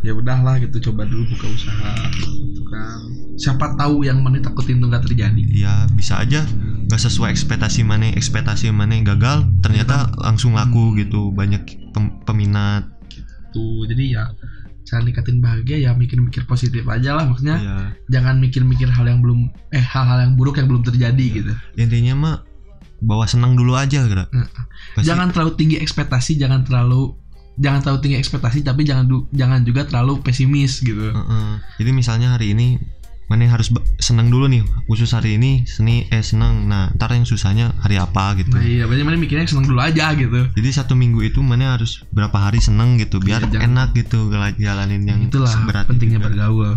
ya 0.00 0.12
udahlah 0.12 0.56
gitu 0.60 0.90
coba 0.90 1.04
dulu 1.04 1.28
buka 1.28 1.46
usaha 1.46 1.92
gitu 2.12 2.62
kan. 2.64 2.98
Siapa 3.36 3.76
tahu 3.76 4.04
yang 4.04 4.20
mana 4.20 4.40
takutin 4.40 4.80
tuh 4.80 4.88
gak 4.88 5.04
terjadi. 5.04 5.42
Iya, 5.44 5.88
bisa 5.92 6.20
aja 6.20 6.44
nggak 6.84 7.00
sesuai 7.00 7.32
ekspektasi 7.32 7.80
mana, 7.82 8.12
ekspektasi 8.12 8.68
mana 8.68 9.00
gagal, 9.02 9.48
ternyata 9.60 10.12
langsung 10.20 10.52
laku 10.52 10.92
Hmm. 10.92 10.96
gitu, 11.00 11.20
banyak 11.30 11.64
pem- 11.90 12.20
peminat. 12.22 12.84
Tuh 13.50 13.84
jadi 13.84 14.04
ya 14.10 14.24
cara 14.84 15.00
nikatin 15.00 15.40
bahagia 15.40 15.80
ya 15.80 15.90
mikir-mikir 15.92 16.44
positif 16.44 16.84
aja 16.84 17.16
lah 17.16 17.24
maksudnya 17.24 17.56
Iya. 17.56 17.76
jangan 18.10 18.36
mikir-mikir 18.36 18.84
hal 18.86 19.08
yang 19.08 19.24
belum 19.24 19.48
eh 19.72 19.80
hal-hal 19.80 20.20
yang 20.20 20.36
buruk 20.36 20.60
yang 20.60 20.68
belum 20.68 20.84
terjadi 20.84 21.24
gitu 21.32 21.52
Intinya 21.74 22.12
mah 22.14 22.36
bawa 23.04 23.28
senang 23.28 23.54
dulu 23.54 23.76
aja. 23.76 24.02
Heeh. 24.02 24.48
Pasti- 24.96 25.06
jangan 25.06 25.30
terlalu 25.30 25.52
tinggi 25.54 25.76
ekspektasi 25.78 26.36
jangan 26.36 26.64
terlalu 26.64 27.14
jangan 27.54 27.80
terlalu 27.86 27.98
tinggi 28.02 28.18
ekspektasi 28.18 28.66
tapi 28.66 28.82
jangan 28.82 29.06
jangan 29.30 29.62
juga 29.62 29.86
terlalu 29.86 30.18
pesimis 30.22 30.82
gitu 30.82 31.14
Heeh. 31.14 31.50
Jadi 31.78 31.90
misalnya 31.94 32.34
hari 32.34 32.50
ini 32.54 32.78
mana 33.24 33.48
harus 33.48 33.72
senang 33.96 34.28
dulu 34.28 34.52
nih 34.52 34.60
khusus 34.84 35.16
hari 35.16 35.40
ini 35.40 35.64
seni 35.64 36.04
eh 36.12 36.20
senang 36.20 36.68
nah 36.68 36.92
ntar 36.92 37.08
yang 37.16 37.24
susahnya 37.24 37.72
hari 37.80 37.96
apa 37.96 38.36
gitu 38.36 38.52
nah 38.52 38.60
iya 38.60 38.84
berarti 38.84 39.00
mana 39.00 39.16
mikirnya 39.16 39.48
seneng 39.48 39.64
dulu 39.64 39.80
aja 39.80 40.12
gitu 40.12 40.44
jadi 40.52 40.68
satu 40.68 40.92
minggu 40.92 41.24
itu 41.24 41.40
mana 41.40 41.72
harus 41.72 42.04
berapa 42.12 42.36
hari 42.36 42.60
seneng 42.60 43.00
gitu 43.00 43.24
biar 43.24 43.48
jangan- 43.48 43.64
enak 43.64 43.88
gitu 43.96 44.28
jalanin 44.60 45.08
yang 45.08 45.20
itulah 45.24 45.48
berat 45.64 45.88
pentingnya 45.88 46.20
juga. 46.20 46.28
bergaul 46.52 46.76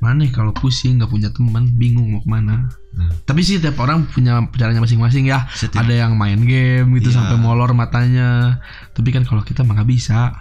mana 0.00 0.24
kalau 0.32 0.56
pusing 0.56 0.96
nggak 0.96 1.12
punya 1.12 1.28
teman 1.28 1.68
bingung 1.76 2.08
mau 2.16 2.24
ke 2.24 2.28
mana 2.28 2.72
Nah. 2.96 3.12
tapi 3.22 3.44
sih 3.44 3.60
tiap 3.60 3.76
orang 3.76 4.08
punya 4.08 4.40
caranya 4.50 4.80
masing-masing 4.80 5.28
ya 5.28 5.44
Setiap- 5.50 5.84
ada 5.84 5.92
yang 5.92 6.16
main 6.16 6.40
game 6.40 6.96
gitu 6.96 7.12
Iya. 7.12 7.20
sampai 7.20 7.36
molor 7.36 7.70
matanya 7.72 8.56
tapi 8.90 9.12
kan 9.12 9.20
kalau 9.22 9.40
kita 9.40 9.60
mah 9.60 9.76
nggak 9.76 9.90
bisa 9.90 10.32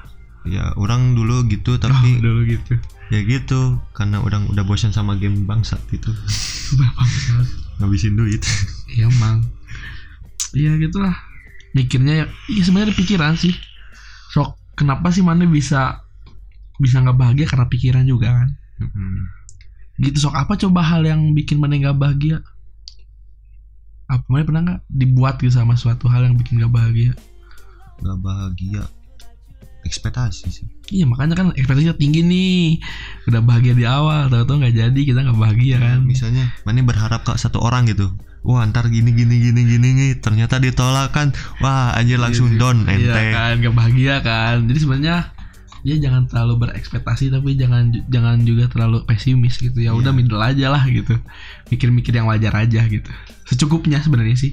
ya 0.44 0.72
orang 0.74 1.12
dulu 1.12 1.44
gitu 1.46 1.76
oh, 1.76 1.78
tapi 1.78 2.16
dulu 2.18 2.48
gitu 2.48 2.80
ya 3.06 3.20
gitu 3.22 3.76
karena 3.92 4.18
orang 4.18 4.48
udah 4.48 4.64
bosan 4.64 4.90
sama 4.90 5.14
game 5.14 5.44
bangsat 5.44 5.84
gitu 5.90 6.16
bangsat. 6.72 7.46
ngabisin 7.76 8.16
duit 8.16 8.40
Iya 8.88 9.10
emang. 9.10 9.44
Iya 10.54 10.80
gitulah. 10.80 11.12
Mikirnya 11.74 12.14
ya, 12.16 12.26
iya 12.48 12.64
sebenarnya 12.64 12.96
pikiran 12.96 13.36
sih. 13.36 13.52
Sok 14.32 14.56
kenapa 14.74 15.12
sih 15.12 15.20
mana 15.20 15.44
bisa 15.44 16.00
bisa 16.78 16.98
nggak 16.98 17.18
bahagia 17.18 17.46
karena 17.46 17.68
pikiran 17.68 18.06
juga 18.06 18.32
kan? 18.32 18.50
Mm-mm. 18.80 19.28
Gitu 19.96 20.18
sok 20.20 20.36
apa 20.36 20.60
coba 20.60 20.84
hal 20.84 21.08
yang 21.08 21.32
bikin 21.32 21.60
mana 21.60 21.80
nggak 21.80 21.98
bahagia? 21.98 22.44
Apa 24.06 24.26
mana 24.28 24.44
pernah 24.46 24.62
nggak 24.62 24.82
dibuat 24.92 25.40
gitu 25.40 25.56
sama 25.56 25.80
suatu 25.80 26.12
hal 26.12 26.28
yang 26.28 26.36
bikin 26.36 26.60
nggak 26.62 26.74
bahagia? 26.74 27.14
nggak 28.02 28.20
bahagia. 28.20 28.84
Ekspektasi 29.86 30.50
sih. 30.50 30.66
Iya 30.90 31.06
makanya 31.06 31.38
kan 31.38 31.48
ekspektasinya 31.54 31.94
tinggi 31.94 32.26
nih. 32.26 32.82
Udah 33.30 33.42
bahagia 33.46 33.78
di 33.78 33.86
awal 33.86 34.34
Tahu-tahu 34.34 34.66
nggak 34.66 34.76
jadi 34.76 35.02
kita 35.06 35.22
nggak 35.22 35.38
bahagia 35.38 35.78
kan? 35.78 36.02
Misalnya 36.02 36.50
mana 36.66 36.82
berharap 36.82 37.22
ke 37.22 37.38
satu 37.38 37.62
orang 37.62 37.86
gitu. 37.86 38.10
Wah 38.42 38.66
ntar 38.66 38.90
gini 38.90 39.14
gini 39.14 39.38
gini 39.38 39.62
gini 39.62 39.88
nih. 39.94 40.12
Ternyata 40.26 40.58
ditolak 40.58 41.14
kan. 41.14 41.38
Wah 41.62 41.94
anjir 41.94 42.18
langsung 42.18 42.50
Iya 42.50 42.58
down 42.58 42.78
ente 42.90 43.14
Iya 43.14 43.26
kan 43.30 43.54
nggak 43.62 43.76
bahagia 43.78 44.16
kan. 44.26 44.56
Jadi 44.66 44.80
sebenarnya 44.82 45.35
ya 45.86 46.02
jangan 46.02 46.26
terlalu 46.26 46.66
berekspektasi 46.66 47.30
tapi 47.30 47.54
jangan 47.54 47.94
jangan 48.10 48.42
juga 48.42 48.66
terlalu 48.66 49.06
pesimis 49.06 49.62
gitu. 49.62 49.78
Ya 49.78 49.94
udah 49.94 50.10
Iya. 50.10 50.18
middle 50.18 50.42
aja 50.42 50.68
lah 50.74 50.84
gitu. 50.90 51.14
Mikir-mikir 51.70 52.10
yang 52.12 52.26
wajar 52.26 52.52
aja 52.52 52.82
gitu. 52.86 53.06
Secukupnya 53.46 54.02
sebenarnya 54.02 54.34
sih. 54.36 54.52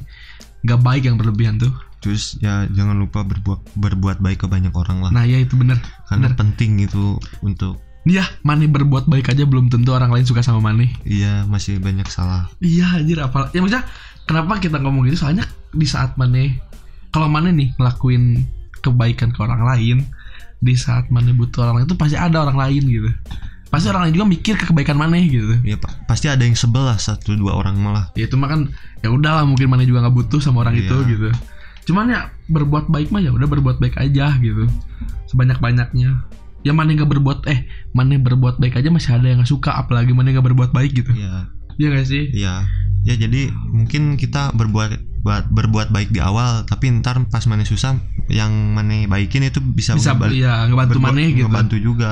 Nggak 0.63 0.81
baik 0.81 1.03
yang 1.09 1.17
berlebihan 1.17 1.57
tuh. 1.57 1.73
Terus 1.99 2.37
ya 2.39 2.69
jangan 2.69 3.01
lupa 3.01 3.25
berbuat 3.25 3.75
berbuat 3.75 4.21
baik 4.21 4.45
ke 4.45 4.47
banyak 4.47 4.71
orang 4.71 5.01
lah. 5.01 5.11
Nah 5.11 5.25
ya 5.25 5.41
itu 5.41 5.57
bener. 5.57 5.81
Karena 6.05 6.29
bener. 6.29 6.39
penting 6.39 6.85
itu 6.85 7.17
untuk 7.41 7.81
Iya, 8.03 8.27
Mane 8.43 8.67
berbuat 8.67 9.07
baik 9.07 9.31
aja 9.31 9.47
belum 9.47 9.71
tentu 9.71 9.95
orang 9.95 10.11
lain 10.11 10.27
suka 10.27 10.43
sama 10.43 10.59
Mane. 10.59 10.91
iya 11.07 11.47
masih 11.47 11.79
banyak 11.79 12.11
salah. 12.11 12.51
Iya 12.59 12.99
anjir 12.99 13.23
apa 13.23 13.55
ya 13.55 13.63
maksudnya 13.63 13.87
kenapa 14.27 14.59
kita 14.59 14.83
ngomong 14.83 15.07
gitu? 15.07 15.23
Soalnya 15.23 15.47
di 15.71 15.87
saat 15.87 16.19
Mane 16.19 16.59
kalau 17.15 17.31
Mane 17.31 17.55
nih 17.55 17.79
ngelakuin 17.79 18.43
kebaikan 18.83 19.31
ke 19.31 19.39
orang 19.39 19.63
lain 19.63 20.03
di 20.63 20.79
saat 20.79 21.11
Mane 21.11 21.35
butuh 21.35 21.67
orang 21.67 21.83
lain 21.83 21.87
itu 21.91 21.99
pasti 21.99 22.15
ada 22.15 22.41
orang 22.41 22.55
lain 22.55 22.83
gitu. 22.87 23.11
Pasti 23.67 23.89
orang 23.89 24.07
lain 24.07 24.15
juga 24.15 24.27
mikir 24.31 24.55
ke 24.55 24.65
kebaikan 24.65 24.95
Mane 24.95 25.27
gitu. 25.27 25.59
Ya 25.67 25.75
pa- 25.75 25.91
pasti 26.07 26.31
ada 26.31 26.41
yang 26.41 26.55
sebel 26.55 26.87
lah 26.87 26.97
satu 26.97 27.35
dua 27.35 27.59
orang 27.59 27.75
malah. 27.77 28.15
Ya 28.15 28.25
itu 28.25 28.39
mah 28.39 28.47
kan 28.47 28.71
ya 29.03 29.11
udahlah 29.11 29.43
mungkin 29.43 29.67
Mane 29.67 29.85
juga 29.85 30.07
nggak 30.07 30.15
butuh 30.15 30.39
sama 30.39 30.63
orang 30.63 30.79
Iya. 30.79 30.87
itu 30.87 30.97
gitu. 31.11 31.29
Cuman 31.83 32.15
ya 32.15 32.31
berbuat 32.47 32.87
baik 32.87 33.11
mah 33.11 33.19
ya 33.19 33.35
udah 33.35 33.49
berbuat 33.51 33.83
baik 33.83 33.99
aja 33.99 34.39
gitu. 34.39 34.71
Sebanyak 35.27 35.59
banyaknya 35.59 36.23
ya 36.63 36.71
Mane 36.71 36.95
nggak 36.95 37.11
berbuat 37.11 37.43
eh 37.51 37.67
Mane 37.91 38.23
berbuat 38.23 38.63
baik 38.63 38.79
aja 38.79 38.87
masih 38.87 39.19
ada 39.19 39.27
yang 39.27 39.43
nggak 39.43 39.51
suka 39.51 39.75
apalagi 39.75 40.15
Mane 40.15 40.31
nggak 40.31 40.47
berbuat 40.47 40.71
baik 40.71 40.95
gitu. 40.95 41.11
Ya 41.13 41.51
Iya 41.75 41.89
gak 41.91 42.07
sih? 42.07 42.29
Ya 42.31 42.69
ya 43.03 43.17
jadi 43.17 43.51
mungkin 43.51 44.15
kita 44.15 44.53
berbuat 44.55 44.95
buat 44.95 45.01
berbuat 45.23 45.95
baik 45.95 46.11
di 46.11 46.19
awal 46.19 46.67
tapi 46.67 46.91
ntar 46.99 47.15
pas 47.31 47.47
mana 47.47 47.63
susah 47.63 47.95
yang 48.27 48.51
mana 48.75 49.07
baikin 49.07 49.47
itu 49.47 49.63
bisa 49.63 49.95
bisa 49.95 50.19
ngebal- 50.19 50.35
ya 50.35 50.67
ngebantu 50.67 50.99
berbuat- 50.99 51.15
Mane 51.15 51.25
gitu 51.31 51.47
ngebantu 51.47 51.77
juga. 51.79 52.11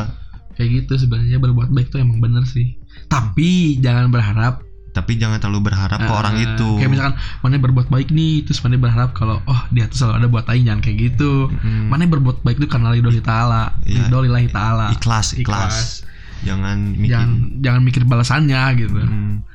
Kayak 0.55 0.71
gitu 0.85 0.93
sebenarnya 1.07 1.39
berbuat 1.43 1.75
baik 1.75 1.91
tuh 1.91 1.99
emang 1.99 2.23
bener 2.23 2.47
sih. 2.47 2.79
Tapi 3.11 3.81
jangan 3.83 4.13
berharap. 4.15 4.63
Tapi 4.91 5.23
jangan 5.23 5.39
terlalu 5.39 5.71
berharap 5.71 6.03
ke 6.03 6.11
eh, 6.11 6.19
orang 6.19 6.35
itu. 6.39 6.69
kayak 6.83 6.91
misalkan 6.91 7.15
mana 7.47 7.57
berbuat 7.63 7.89
baik 7.95 8.11
nih 8.11 8.43
terus 8.43 8.59
mana 8.67 8.75
berharap 8.75 9.15
kalau 9.15 9.39
oh 9.47 9.61
dia 9.71 9.87
tuh 9.87 10.03
selalu 10.03 10.15
ada 10.19 10.29
buat 10.31 10.45
aing 10.51 10.67
jangan 10.67 10.83
kayak 10.83 10.99
gitu. 11.11 11.47
Hmm, 11.51 11.91
mana 11.91 12.07
berbuat 12.11 12.43
baik 12.43 12.59
tuh 12.63 12.71
karena 12.71 12.95
lillahi 12.95 13.23
ta'ala. 13.23 13.75
Iya. 13.87 14.11
lillahi 14.11 14.49
ta'ala. 14.51 14.87
Ikhlas 14.95 15.39
ikhlas. 15.39 16.03
Jangan 16.43 16.95
mikir. 16.99 17.11
Jangan 17.15 17.31
jangan 17.63 17.81
mikir 17.87 18.03
balasannya 18.07 18.63
gitu. 18.79 18.99
Hmm, 18.99 19.47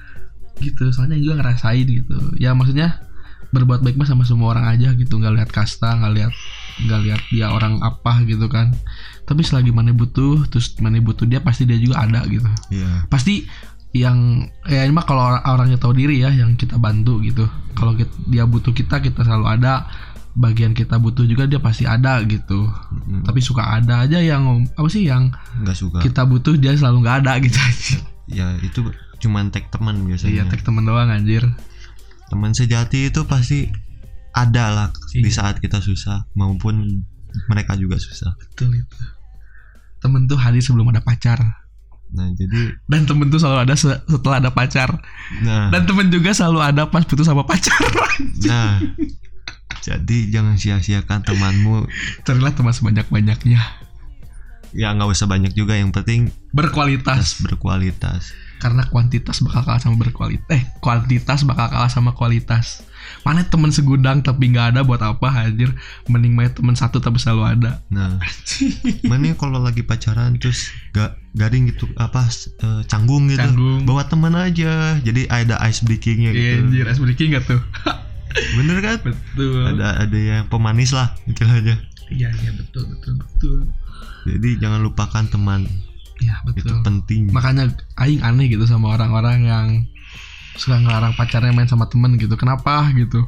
gitu 0.60 0.84
soalnya 0.96 1.20
juga 1.20 1.44
ngerasain 1.44 1.84
gitu. 1.84 2.16
Ya 2.40 2.56
maksudnya 2.56 3.04
berbuat 3.54 3.86
baik 3.86 3.96
mah 3.96 4.08
sama 4.10 4.28
semua 4.28 4.52
orang 4.58 4.68
aja 4.68 4.92
gitu. 4.94 5.16
Nggak 5.16 5.34
lihat 5.40 5.50
kasta 5.52 5.96
nggak 5.96 6.14
lihat 6.16 6.34
nggak 6.76 7.00
lihat 7.08 7.22
dia 7.32 7.48
orang 7.52 7.80
apa 7.80 8.20
gitu 8.28 8.52
kan. 8.52 8.76
Tapi 9.24 9.42
selagi 9.42 9.72
mana 9.72 9.96
butuh 9.96 10.46
terus 10.52 10.76
mana 10.84 11.00
butuh 11.00 11.24
dia 11.24 11.40
pasti 11.40 11.64
dia 11.64 11.80
juga 11.80 12.04
ada 12.04 12.24
gitu. 12.28 12.48
Iya. 12.70 13.08
Pasti 13.08 13.48
yang 13.96 14.44
ya 14.68 14.84
ini 14.84 14.92
mah 14.92 15.08
kalau 15.08 15.24
orang- 15.24 15.46
orangnya 15.48 15.80
tahu 15.80 15.96
diri 15.96 16.20
ya 16.20 16.30
yang 16.36 16.60
kita 16.60 16.76
bantu 16.76 17.24
gitu. 17.24 17.48
Kalau 17.80 17.96
dia 18.28 18.44
butuh 18.44 18.76
kita 18.76 19.00
kita 19.00 19.24
selalu 19.24 19.46
ada. 19.50 19.88
Bagian 20.36 20.76
kita 20.76 21.00
butuh 21.00 21.24
juga 21.24 21.48
dia 21.48 21.64
pasti 21.64 21.88
ada 21.88 22.20
gitu. 22.28 22.68
Hmm, 22.68 23.24
tapi 23.24 23.40
suka 23.40 23.80
ada 23.80 24.04
aja 24.04 24.20
yang 24.20 24.68
apa 24.76 24.84
sih 24.92 25.08
yang 25.08 25.32
nggak 25.64 25.78
suka. 25.80 26.04
kita 26.04 26.28
butuh 26.28 26.60
dia 26.60 26.76
selalu 26.76 27.08
nggak 27.08 27.18
ada 27.24 27.40
gitu. 27.40 27.56
Ya 28.28 28.52
itu 28.60 28.84
cuman 29.24 29.48
tag 29.48 29.72
teman 29.72 30.04
biasanya. 30.04 30.44
Iya 30.44 30.44
tag 30.52 30.60
temen 30.68 30.84
doang 30.84 31.08
anjir 31.08 31.48
teman 32.26 32.52
sejati 32.52 33.08
itu 33.08 33.22
pasti 33.24 33.70
ada 34.32 34.66
lah 34.68 34.88
di 35.12 35.24
Iya. 35.24 35.32
saat 35.32 35.56
kita 35.58 35.80
susah 35.80 36.28
maupun 36.34 37.06
mereka 37.48 37.76
juga 37.76 37.96
susah. 37.96 38.36
Betul 38.36 38.76
itu. 38.76 38.98
Temen 40.00 40.26
tuh 40.26 40.36
hadir 40.36 40.60
sebelum 40.60 40.90
ada 40.90 41.00
pacar. 41.00 41.40
Nah 42.12 42.30
jadi 42.32 42.78
dan 42.86 43.04
temen 43.04 43.28
tuh 43.28 43.40
selalu 43.40 43.60
ada 43.64 43.76
se- 43.76 44.02
setelah 44.06 44.38
ada 44.40 44.50
pacar. 44.50 44.90
Nah. 45.42 45.70
Dan 45.70 45.84
temen 45.84 46.08
juga 46.08 46.32
selalu 46.32 46.60
ada 46.62 46.86
pas 46.86 47.04
putus 47.04 47.26
sama 47.26 47.44
pacar 47.44 47.76
nah 48.48 48.78
jadi 49.82 50.18
jangan 50.32 50.56
sia-siakan 50.56 51.22
temanmu. 51.22 51.86
Carilah 52.24 52.54
teman 52.54 52.74
sebanyak 52.74 53.06
banyaknya 53.08 53.62
ya 54.76 54.92
nggak 54.92 55.08
usah 55.08 55.24
banyak 55.24 55.56
juga 55.56 55.72
yang 55.74 55.90
penting 55.90 56.28
berkualitas. 56.52 57.40
Tas 57.40 57.40
berkualitas 57.40 58.36
karena 58.58 58.88
kuantitas 58.88 59.44
bakal 59.44 59.62
kalah 59.68 59.82
sama 59.82 60.00
berkualitas 60.00 60.48
eh 60.50 60.64
kuantitas 60.80 61.44
bakal 61.44 61.68
kalah 61.70 61.92
sama 61.92 62.16
kualitas. 62.16 62.82
Mana 63.22 63.46
temen 63.46 63.70
segudang 63.70 64.26
tapi 64.26 64.50
nggak 64.50 64.74
ada 64.76 64.82
buat 64.82 64.98
apa 65.02 65.30
anjir. 65.46 65.70
Mending 66.10 66.34
main 66.34 66.50
temen 66.50 66.74
satu 66.74 66.98
tapi 66.98 67.22
selalu 67.22 67.44
ada. 67.58 67.72
Nah 67.94 68.18
mana 69.10 69.38
kalau 69.38 69.62
lagi 69.62 69.86
pacaran 69.86 70.42
terus 70.42 70.74
gak 70.96 71.14
garing 71.38 71.70
gitu 71.70 71.86
apa 72.00 72.26
eh, 72.66 72.82
canggung 72.90 73.30
gitu 73.30 73.46
Canggung. 73.46 73.86
bawa 73.86 74.10
teman 74.10 74.34
aja. 74.34 74.98
Jadi 75.06 75.30
ada 75.30 75.62
ice 75.70 75.86
breakingnya 75.86 76.32
Iya, 76.34 76.42
gitu. 76.42 76.66
Anjir 76.72 76.86
ice 76.90 77.02
breaking 77.04 77.30
gak 77.38 77.46
tuh? 77.46 77.62
Bener 78.58 78.78
kan? 78.82 78.98
Betul. 79.06 79.64
Ada 79.78 80.10
ada 80.10 80.18
yang 80.18 80.44
pemanis 80.50 80.92
lah 80.92 81.14
istilahnya. 81.30 81.78
Iya 82.10 82.30
iya 82.42 82.52
betul 82.58 82.90
betul 82.90 83.14
betul. 83.22 83.58
Jadi 84.26 84.58
jangan 84.58 84.82
lupakan 84.82 85.30
teman 85.30 85.70
iya 86.24 86.36
itu 86.48 86.64
betul 86.64 86.80
penting. 86.86 87.32
Makanya 87.32 87.72
aing 88.00 88.22
aneh 88.24 88.48
gitu 88.48 88.64
sama 88.68 88.96
orang-orang 88.96 89.44
yang 89.46 89.66
suka 90.56 90.80
ngelarang 90.80 91.14
pacarnya 91.20 91.52
main 91.52 91.68
sama 91.68 91.92
temen 91.92 92.16
gitu. 92.16 92.36
Kenapa 92.40 92.88
gitu? 92.96 93.28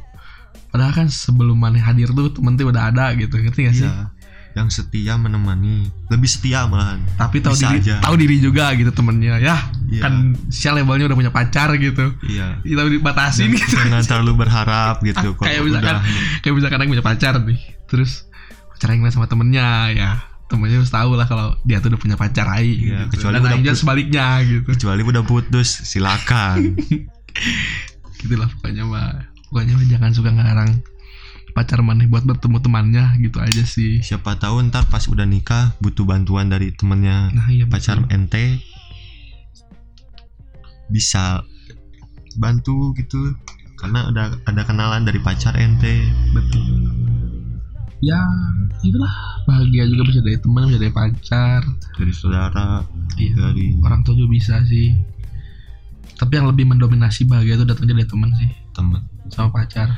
Padahal 0.68 0.92
kan 0.92 1.08
sebelum 1.08 1.56
maneh 1.56 1.80
hadir 1.80 2.12
tuh 2.12 2.32
temen 2.32 2.56
tuh 2.56 2.68
udah 2.68 2.92
ada 2.92 3.12
gitu. 3.16 3.36
Ngerti 3.36 3.60
gak 3.68 3.76
sih? 3.76 3.88
Iya. 3.88 4.12
yang 4.56 4.74
setia 4.74 5.14
menemani. 5.14 5.86
Lebih 6.10 6.26
setia 6.26 6.66
malahan. 6.66 6.98
Tapi 7.14 7.38
tahu 7.38 7.54
diri 7.54 7.78
aja. 7.78 8.02
tahu 8.02 8.18
diri 8.18 8.42
juga 8.42 8.74
gitu 8.74 8.90
temennya. 8.90 9.38
Ya 9.38 9.70
Iya. 9.86 10.02
kan 10.02 10.34
si 10.50 10.66
levelnya 10.66 11.06
udah 11.06 11.14
punya 11.14 11.30
pacar 11.30 11.70
gitu. 11.78 12.16
Iya. 12.26 12.58
Kita 12.66 12.82
dibatasin 12.90 13.54
jangan, 13.54 13.54
gitu. 13.54 13.76
jangan 13.78 14.02
terlalu 14.02 14.32
berharap 14.34 14.98
gitu 15.06 15.38
kalau 15.38 15.46
kayak 15.46 15.62
misalkan 15.62 15.94
udah. 16.02 16.40
kayak 16.42 16.54
misalkan 16.58 16.78
yang 16.82 16.90
punya 16.90 17.04
pacar 17.06 17.34
nih. 17.38 17.60
Terus 17.86 18.26
pacar 18.74 18.88
yang 18.90 19.00
main 19.04 19.14
sama 19.14 19.30
temennya 19.30 19.68
ya 19.94 20.10
temennya 20.48 20.80
harus 20.80 20.88
tahu 20.88 21.12
lah 21.12 21.28
kalau 21.28 21.52
dia 21.62 21.78
tuh 21.78 21.92
udah 21.92 22.00
punya 22.00 22.16
pacar 22.16 22.48
Aing 22.48 22.80
Iya, 22.80 22.98
gitu. 23.06 23.20
kecuali 23.20 23.36
dan 23.38 23.60
udah 23.60 23.76
sebaliknya 23.76 24.26
gitu. 24.42 24.64
kecuali 24.64 25.00
udah 25.04 25.22
putus 25.22 25.68
silakan. 25.84 26.72
Gitulah 28.18 28.48
pokoknya 28.58 28.82
mah 28.82 29.28
pokoknya 29.52 29.72
mah 29.76 29.86
jangan 29.86 30.10
suka 30.10 30.32
ngelarang 30.32 30.80
pacar 31.52 31.82
maneh 31.82 32.06
buat 32.06 32.22
bertemu 32.22 32.58
temannya 32.58 33.04
gitu 33.20 33.38
aja 33.38 33.62
sih. 33.62 34.00
Siapa 34.00 34.38
tahu 34.38 34.64
ntar 34.68 34.88
pas 34.88 35.04
udah 35.04 35.28
nikah 35.28 35.76
butuh 35.78 36.02
bantuan 36.02 36.48
dari 36.48 36.72
temennya 36.72 37.28
nah 37.30 37.46
iya 37.46 37.68
pacar 37.68 38.00
betul. 38.00 38.14
ente 38.16 38.44
bisa 40.88 41.44
bantu 42.36 42.96
gitu. 42.96 43.36
Karena 43.76 44.10
udah 44.10 44.26
ada 44.42 44.62
kenalan 44.66 45.06
dari 45.06 45.20
pacar 45.22 45.54
ente. 45.54 46.02
Betul. 46.34 46.66
Ya 48.00 48.18
itulah 48.80 49.10
bahagia 49.42 49.84
juga 49.86 50.02
bisa 50.06 50.20
dari 50.20 50.38
teman 50.38 50.66
bisa 50.66 50.78
dari 50.78 50.92
pacar. 50.92 51.62
Dari 51.94 52.12
saudara 52.12 52.84
iya 53.16 53.34
dari 53.34 53.74
orang 53.80 54.02
tua 54.02 54.14
juga 54.14 54.30
bisa 54.30 54.60
sih. 54.64 54.94
Tapi 56.14 56.32
yang 56.34 56.50
lebih 56.50 56.66
mendominasi 56.66 57.24
bahagia 57.24 57.54
itu 57.54 57.64
datangnya 57.64 57.94
dari 57.96 58.08
teman 58.08 58.30
sih. 58.34 58.50
Teman. 58.72 59.00
Sama 59.30 59.50
pacar. 59.52 59.88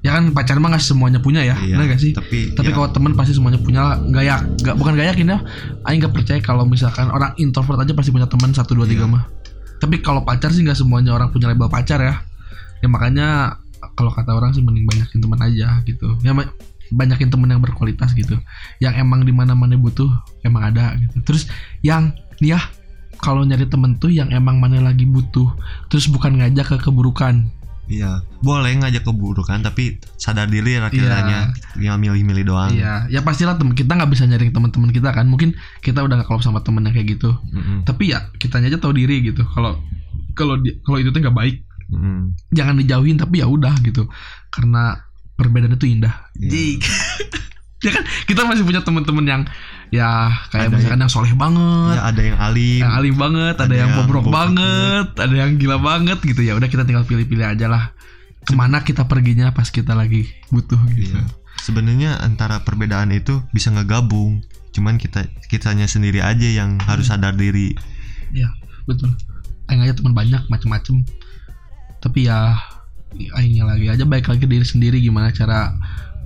Ya 0.00 0.14
kan 0.14 0.30
pacar 0.30 0.56
mah 0.56 0.70
nggak 0.70 0.80
semuanya 0.80 1.18
punya 1.18 1.42
ya 1.42 1.58
Iya, 1.58 1.76
gak 1.82 1.98
sih? 2.00 2.14
tapi 2.14 2.54
tapi 2.54 2.70
ya, 2.70 2.74
kalau 2.78 2.88
teman 2.88 3.12
pasti 3.18 3.34
semuanya 3.34 3.58
punya 3.58 3.80
lah. 3.82 3.96
Nggak 3.98 4.24
ya 4.24 4.36
nggak 4.38 4.74
bukan 4.78 4.92
gak 4.94 5.08
yakin 5.12 5.26
ya. 5.28 5.38
Aing 5.84 5.98
nggak 6.00 6.14
percaya 6.14 6.38
kalau 6.38 6.62
misalkan 6.64 7.10
orang 7.10 7.34
introvert 7.36 7.76
aja 7.76 7.92
pasti 7.92 8.10
punya 8.10 8.30
teman 8.30 8.54
satu 8.54 8.72
dua 8.72 8.86
tiga 8.86 9.04
Iya. 9.04 9.12
mah. 9.12 9.24
Tapi 9.82 9.98
kalau 10.00 10.22
pacar 10.22 10.50
sih 10.50 10.62
nggak 10.62 10.78
semuanya 10.78 11.12
orang 11.12 11.28
punya 11.28 11.50
label 11.50 11.66
pacar 11.66 11.98
ya. 11.98 12.22
Ya 12.80 12.88
makanya 12.88 13.58
kalau 13.92 14.14
kata 14.14 14.32
orang 14.32 14.54
sih 14.54 14.62
mending 14.62 14.86
banyakin 14.86 15.18
teman 15.20 15.40
aja 15.42 15.82
gitu. 15.82 16.08
Ya 16.22 16.32
banyakin 16.90 17.30
teman 17.30 17.50
yang 17.50 17.62
berkualitas 17.62 18.12
gitu. 18.12 18.36
Yang 18.82 19.02
emang 19.02 19.22
di 19.24 19.32
mana 19.32 19.54
mana 19.54 19.78
butuh 19.78 20.10
emang 20.42 20.74
ada 20.74 20.94
gitu. 20.98 21.22
Terus 21.24 21.42
yang 21.80 22.14
nih 22.42 22.58
ya 22.58 22.60
kalau 23.20 23.44
nyari 23.44 23.68
temen 23.68 24.00
tuh 24.00 24.08
yang 24.10 24.32
emang 24.32 24.58
mana 24.58 24.80
lagi 24.80 25.04
butuh 25.04 25.52
terus 25.92 26.08
bukan 26.08 26.40
ngajak 26.40 26.66
ke 26.66 26.76
keburukan. 26.80 27.52
Iya, 27.90 28.22
boleh 28.38 28.78
ngajak 28.78 29.02
keburukan 29.02 29.66
tapi 29.66 29.98
sadar 30.14 30.46
diri 30.46 30.78
lah 30.78 30.94
kiranya 30.94 31.50
yang 31.74 31.98
milih-milih 31.98 32.46
doang. 32.46 32.70
iya 32.70 33.10
ya 33.10 33.18
pastilah 33.18 33.58
temen 33.58 33.74
kita 33.74 33.98
nggak 33.98 34.14
bisa 34.14 34.30
nyari 34.30 34.54
teman-teman 34.54 34.94
kita 34.94 35.10
kan 35.10 35.26
mungkin 35.26 35.58
kita 35.82 35.98
udah 35.98 36.22
gak 36.22 36.30
klop 36.30 36.38
sama 36.38 36.62
temen 36.62 36.86
yang 36.86 36.94
kayak 36.94 37.18
gitu. 37.18 37.34
Mm-mm. 37.50 37.82
tapi 37.82 38.14
ya 38.14 38.30
kitanya 38.38 38.70
aja 38.70 38.78
tahu 38.78 38.94
diri 38.94 39.26
gitu 39.26 39.42
kalau 39.42 39.82
kalau 40.38 40.54
kalau 40.86 40.98
itu 41.02 41.10
tuh 41.10 41.18
nggak 41.18 41.34
baik. 41.34 41.66
Mm-mm. 41.90 42.38
jangan 42.54 42.78
dijauhin 42.78 43.18
tapi 43.18 43.42
ya 43.42 43.50
udah 43.50 43.74
gitu. 43.82 44.06
Karena 44.54 45.09
perbedaan 45.40 45.72
itu 45.72 45.88
indah 45.88 46.28
Iya. 46.36 46.50
Jik. 46.52 46.80
ya 47.88 47.90
kan 47.96 48.04
kita 48.28 48.44
masih 48.44 48.68
punya 48.68 48.84
teman-teman 48.84 49.24
yang 49.24 49.42
ya 49.88 50.28
kayak 50.52 50.68
Ada 50.68 50.76
misalkan 50.76 51.00
yang 51.00 51.08
soleh 51.08 51.32
banget 51.32 51.96
Ya 51.96 52.02
ada 52.12 52.20
yang 52.20 52.36
alim. 52.36 52.80
yang 52.84 52.92
alim 52.92 53.14
banget 53.16 53.54
ada, 53.56 53.64
Ada 53.64 53.72
yang 53.74 53.80
yang 53.88 53.98
bobrok 54.04 54.24
banget 54.28 55.06
ada 55.16 55.34
yang 55.34 55.50
gila 55.56 55.80
banget 55.80 56.18
gitu 56.20 56.44
ya 56.44 56.52
udah 56.52 56.68
kita 56.68 56.84
tinggal 56.84 57.08
pilih-pilih 57.08 57.46
aja 57.48 57.66
lah 57.66 57.96
ke 58.40 58.52
mana 58.52 58.84
kita 58.84 59.08
perginya 59.08 59.52
pas 59.56 59.72
kita 59.72 59.96
lagi 59.96 60.28
butuh 60.52 60.80
gitu 60.92 61.16
Iya. 61.16 61.24
Sebenarnya 61.60 62.16
antara 62.24 62.64
perbedaan 62.64 63.12
itu 63.12 63.44
bisa 63.52 63.68
ngegabung. 63.68 64.40
Cuman 64.72 64.96
kita 64.96 65.28
kitanya 65.44 65.84
sendiri 65.84 66.24
aja 66.24 66.48
yang 66.48 66.80
harus 66.80 67.12
sadar 67.12 67.36
diri. 67.36 67.76
Iya, 68.32 68.48
betul 68.88 69.12
aing 69.70 69.86
aja 69.86 69.94
teman 69.94 70.12
banyak 70.12 70.42
macem-macem 70.50 71.06
tapi 72.02 72.26
ya 72.26 72.58
aingnya 73.32 73.66
lagi 73.66 73.86
aja 73.86 74.04
baik 74.04 74.26
lagi 74.26 74.44
diri 74.44 74.62
sendiri 74.62 74.98
gimana 74.98 75.30
cara 75.30 75.74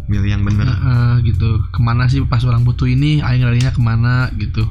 Milih 0.05 0.37
yang 0.37 0.45
bener. 0.45 0.69
Heeh, 0.69 1.13
gitu 1.25 1.65
ke 1.73 1.81
mana 1.81 2.05
sih 2.05 2.21
pas 2.23 2.45
orang 2.45 2.61
butuh 2.61 2.85
ini 2.85 3.19
aing 3.19 3.41
larinya 3.41 3.73
ke 3.73 3.81
mana 3.81 4.29
gitu 4.37 4.69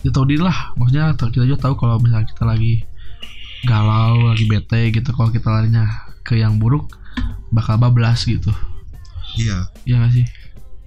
ya 0.00 0.08
tahu 0.08 0.24
diri 0.24 0.40
lah 0.40 0.72
maksudnya 0.74 1.12
kita 1.12 1.44
juga 1.44 1.60
tahu 1.60 1.76
kalau 1.76 2.00
misalnya 2.00 2.24
kita 2.24 2.42
lagi 2.42 2.80
galau 3.62 4.30
lagi 4.30 4.44
bete 4.46 4.88
gitu 4.88 5.10
kalau 5.10 5.28
kita 5.28 5.50
larinya 5.50 5.84
ke 6.22 6.36
yang 6.36 6.56
buruk 6.56 6.88
bakal 7.50 7.76
bablas 7.76 8.24
gitu 8.24 8.48
Iya. 9.36 9.68
ya 9.84 10.00
gak 10.00 10.12
sih 10.14 10.24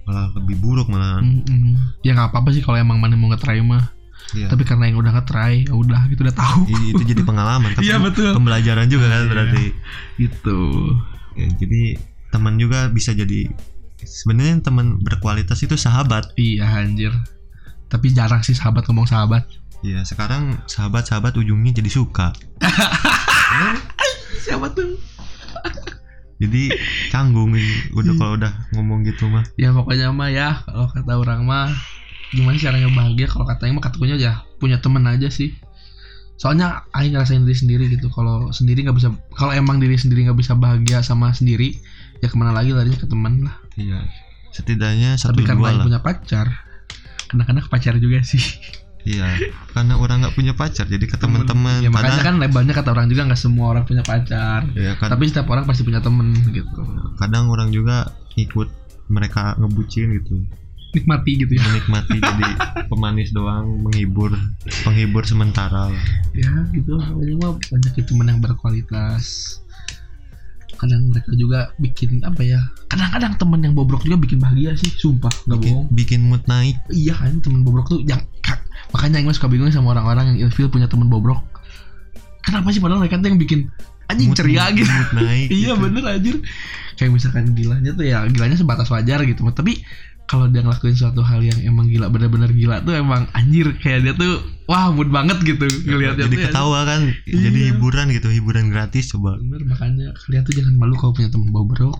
Malah 0.00 0.34
lebih 0.34 0.58
buruk 0.58 0.90
malah. 0.90 1.22
Mm-mm. 1.22 1.78
ya 2.02 2.10
nggak 2.10 2.34
apa-apa 2.34 2.50
sih 2.50 2.66
kalau 2.66 2.74
emang 2.76 2.98
mana 2.98 3.14
mau 3.14 3.30
nge-try 3.30 3.62
mah 3.62 3.94
Iya. 4.32 4.46
tapi 4.46 4.62
karena 4.62 4.86
yang 4.86 4.98
udah 4.98 5.12
nge-try 5.12 5.66
ya 5.66 5.72
udah 5.72 6.06
gitu 6.06 6.22
udah 6.22 6.32
tahu. 6.32 6.60
Itu 6.68 7.02
jadi 7.02 7.22
pengalaman 7.22 7.72
tapi 7.74 7.86
Iya, 7.86 7.98
betul. 7.98 8.30
pembelajaran 8.32 8.86
juga 8.86 9.06
kan 9.06 9.20
Iya. 9.20 9.28
berarti. 9.28 9.64
gitu. 10.16 10.60
Ya, 11.34 11.46
jadi 11.56 11.82
teman 12.28 12.54
juga 12.56 12.86
bisa 12.86 13.10
jadi 13.10 13.50
sebenarnya 14.00 14.62
teman 14.62 14.98
berkualitas 14.98 15.58
itu 15.58 15.74
sahabat. 15.74 16.30
Iya 16.34 16.64
anjir. 16.68 17.10
Tapi 17.86 18.10
jarang 18.10 18.40
sih 18.40 18.52
sahabat 18.52 18.86
ngomong 18.86 19.04
sahabat. 19.04 19.50
Ya 19.80 20.04
sekarang 20.04 20.60
sahabat-sahabat 20.64 21.34
ujungnya 21.34 21.74
jadi 21.74 21.90
suka. 21.90 22.30
Siapa 24.40 24.70
tuh? 24.70 24.96
Jadi 26.36 26.72
canggung 27.08 27.52
ini 27.52 27.92
udah 27.92 28.12
kalau 28.16 28.32
udah 28.34 28.52
ngomong 28.72 29.04
gitu 29.04 29.28
mah. 29.28 29.44
Ya 29.56 29.70
pokoknya 29.70 30.08
mah 30.10 30.28
ya 30.28 30.64
kalau 30.64 30.88
kata 30.88 31.12
orang 31.14 31.44
mah 31.44 31.68
gimana 32.30 32.54
sih 32.56 32.64
caranya 32.66 32.88
bahagia? 32.90 33.26
Kalau 33.26 33.44
katanya 33.46 33.72
mah 33.78 33.84
katakunya 33.84 34.16
ya 34.16 34.32
punya 34.62 34.78
temen 34.78 35.02
aja 35.06 35.28
sih. 35.30 35.54
Soalnya 36.40 36.88
Aing 36.96 37.12
ngerasain 37.12 37.44
diri 37.44 37.56
sendiri 37.58 37.84
gitu. 37.92 38.08
Kalau 38.08 38.48
sendiri 38.50 38.86
nggak 38.86 38.96
bisa 38.96 39.12
kalau 39.36 39.52
emang 39.52 39.76
diri 39.76 40.00
sendiri 40.00 40.24
nggak 40.24 40.38
bisa 40.40 40.56
bahagia 40.56 41.04
sama 41.04 41.34
sendiri 41.36 41.76
ya 42.24 42.32
ke 42.32 42.36
mana 42.40 42.56
lagi 42.56 42.72
larinya 42.72 42.96
ke 42.96 43.08
teman 43.10 43.44
lah. 43.44 43.56
Iya. 43.76 44.08
Setidaknya 44.50 45.20
satu 45.20 45.36
tapi 45.36 45.44
karena 45.44 45.68
Aing 45.68 45.84
punya 45.84 46.00
pacar 46.00 46.46
kadang-kadang 47.30 47.66
pacar 47.70 47.94
juga 48.00 48.24
sih. 48.24 48.42
Iya. 49.04 49.36
Karena 49.72 49.96
orang 49.96 50.24
nggak 50.24 50.34
punya 50.36 50.52
pacar 50.52 50.84
jadi 50.84 51.04
ke 51.08 51.16
teman-teman 51.16 51.80
ya 51.80 51.88
makanya 51.88 52.20
kadang 52.20 52.36
kan 52.36 52.36
lebarnya 52.40 52.74
kata 52.76 52.88
orang 52.92 53.06
juga 53.08 53.22
nggak 53.28 53.40
semua 53.40 53.72
orang 53.72 53.84
punya 53.88 54.04
pacar. 54.04 54.68
Ya, 54.76 54.96
kad- 54.96 55.08
tapi 55.12 55.24
setiap 55.28 55.48
orang 55.48 55.64
pasti 55.64 55.84
punya 55.84 56.04
temen 56.04 56.36
gitu. 56.52 56.80
Kadang 57.16 57.48
orang 57.48 57.72
juga 57.72 58.12
ikut 58.36 58.68
mereka 59.10 59.56
ngebucin 59.58 60.14
gitu 60.20 60.46
nikmati 60.90 61.30
gitu 61.38 61.52
ya. 61.54 61.62
Menikmati 61.64 62.16
jadi 62.16 62.46
pemanis 62.86 63.30
doang 63.30 63.80
menghibur 63.80 64.34
penghibur 64.82 65.22
sementara 65.22 65.88
lah. 65.88 66.02
ya 66.32 66.50
gitu. 66.70 66.98
Pokoknya 66.98 67.34
mah 67.38 67.52
banyak 67.56 67.94
itu 67.96 68.10
yang 68.12 68.40
berkualitas. 68.40 69.24
Kadang 70.74 71.12
mereka 71.12 71.30
juga 71.36 71.76
bikin 71.76 72.24
apa 72.24 72.40
ya 72.40 72.56
kadang-kadang 72.88 73.36
temen 73.36 73.60
yang 73.60 73.74
bobrok 73.76 74.00
juga 74.00 74.16
bikin 74.16 74.40
bahagia 74.40 74.72
sih 74.74 74.88
sumpah 74.88 75.28
nggak 75.44 75.58
bikin, 75.60 75.72
bohong. 75.76 75.86
bikin 75.92 76.20
mood 76.24 76.42
naik. 76.48 76.76
Iya 76.88 77.14
kan 77.14 77.36
temen 77.38 77.60
bobrok 77.62 77.86
tuh 77.86 78.00
yang 78.02 78.24
makanya 78.90 79.20
yang 79.20 79.30
suka 79.30 79.46
bingung 79.46 79.68
sama 79.68 79.92
orang-orang 79.92 80.34
yang 80.34 80.48
ilfil 80.48 80.72
punya 80.72 80.88
temen 80.88 81.06
bobrok. 81.06 81.44
Kenapa 82.40 82.72
sih 82.72 82.80
padahal 82.80 83.04
mereka 83.04 83.20
tuh 83.20 83.28
yang 83.28 83.36
bikin 83.38 83.60
anjing 84.08 84.32
Mood- 84.32 84.40
ceria 84.40 84.64
gitu. 84.72 84.88
mood 84.88 85.10
naik 85.20 85.48
iya 85.52 85.76
gitu. 85.76 85.82
bener 85.84 86.02
anjir. 86.08 86.36
Kayak 86.96 87.10
misalkan 87.12 87.44
gilanya 87.52 87.90
tuh 87.92 88.04
ya 88.04 88.24
gilanya 88.26 88.56
sebatas 88.56 88.88
wajar 88.88 89.20
gitu 89.28 89.44
tapi 89.52 89.84
kalau 90.30 90.46
dia 90.46 90.62
ngelakuin 90.62 90.94
suatu 90.94 91.26
hal 91.26 91.42
yang 91.42 91.58
emang 91.66 91.90
gila 91.90 92.06
bener-bener 92.06 92.54
gila 92.54 92.78
tuh 92.86 92.94
emang 92.94 93.26
anjir 93.34 93.74
kayak 93.82 94.06
dia 94.06 94.14
tuh 94.14 94.38
wah 94.70 94.94
mood 94.94 95.10
banget 95.10 95.42
gitu 95.42 95.66
ngelihatnya 95.90 96.30
jadi 96.30 96.36
tuh 96.38 96.38
ya. 96.38 96.46
ketawa 96.54 96.78
kan 96.86 97.00
jadi 97.26 97.58
Iya. 97.58 97.66
hiburan 97.74 98.06
gitu 98.14 98.28
hiburan 98.30 98.70
gratis 98.70 99.10
coba. 99.10 99.34
Bener 99.42 99.66
makanya 99.66 100.14
kalian 100.14 100.46
tuh 100.46 100.54
jangan 100.54 100.74
malu 100.78 100.94
kalau 100.94 101.10
punya 101.10 101.34
temen 101.34 101.50
bobrok 101.50 101.98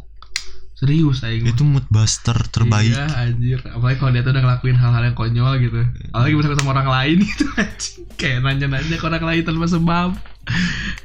serius 0.78 1.20
aing. 1.20 1.44
Itu 1.44 1.66
mood 1.66 1.84
buster 1.92 2.38
terbaik. 2.48 2.94
Iya 2.94 3.04
anjir. 3.18 3.60
Apalagi 3.66 3.98
kalau 4.00 4.10
dia 4.14 4.22
tuh 4.22 4.32
udah 4.32 4.42
ngelakuin 4.46 4.76
hal-hal 4.78 5.02
yang 5.04 5.16
konyol 5.18 5.52
gitu. 5.60 5.80
Apalagi 6.14 6.34
bersama 6.38 6.56
sama 6.56 6.70
orang 6.78 6.88
lain 6.88 7.16
gitu 7.34 7.44
anjing. 7.58 8.00
Kayak 8.16 8.38
nanya-nanya 8.46 8.96
ke 8.96 9.04
orang 9.04 9.24
lain 9.26 9.42
tanpa 9.44 9.66
sebab 9.68 10.08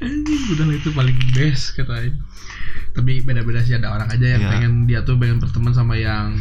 anjing 0.02 0.42
udah 0.56 0.66
itu 0.72 0.90
paling 0.96 1.16
best 1.36 1.76
kata 1.76 1.92
aing 2.02 2.16
tapi 2.96 3.20
beda-beda 3.20 3.60
sih 3.60 3.76
ada 3.76 3.92
orang 3.92 4.08
aja 4.08 4.24
yang 4.36 4.42
Iya. 4.42 4.50
pengen 4.56 4.72
dia 4.88 5.00
tuh 5.04 5.20
pengen 5.20 5.36
berteman 5.36 5.76
sama 5.76 6.00
yang 6.00 6.32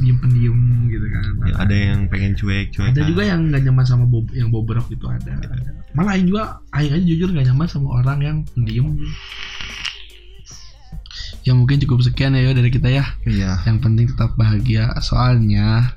diem 0.00 0.16
pendiam 0.16 0.56
gitu 0.88 1.06
kan. 1.12 1.24
Ya, 1.44 1.54
ada 1.60 1.74
yang 1.76 2.00
pengen 2.08 2.32
cuek 2.32 2.72
cuek 2.72 2.96
ada 2.96 3.04
juga 3.04 3.22
yang 3.28 3.52
nggak 3.52 3.68
nyaman 3.68 3.84
sama 3.84 4.04
bob 4.08 4.32
yang 4.32 4.48
bobrok 4.48 4.88
itu 4.88 5.04
ada, 5.04 5.36
ada. 5.36 5.70
malah 5.92 6.16
aing 6.16 6.32
juga 6.32 6.64
aing 6.72 6.92
aja 6.96 7.04
jujur 7.04 7.28
nggak 7.28 7.52
nyaman 7.52 7.68
sama 7.68 8.00
orang 8.00 8.18
yang 8.24 8.36
pendiam 8.56 8.96
ya 11.44 11.52
mungkin 11.56 11.80
cukup 11.80 12.04
sekian 12.04 12.36
ya 12.36 12.52
dari 12.52 12.68
kita 12.72 12.88
ya. 12.92 13.04
Iya. 13.24 13.64
Yang 13.64 13.78
penting 13.80 14.06
tetap 14.12 14.36
bahagia. 14.36 14.92
Soalnya 15.00 15.96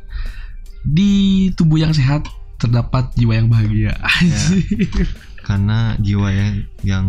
di 0.83 1.47
tubuh 1.55 1.79
yang 1.79 1.91
sehat 1.91 2.27
terdapat 2.59 3.11
jiwa 3.19 3.35
yang 3.35 3.47
bahagia. 3.51 3.91
Anjir. 3.99 5.07
karena 5.43 5.99
jiwa 5.99 6.29
yang 6.31 6.53
yang 6.81 7.07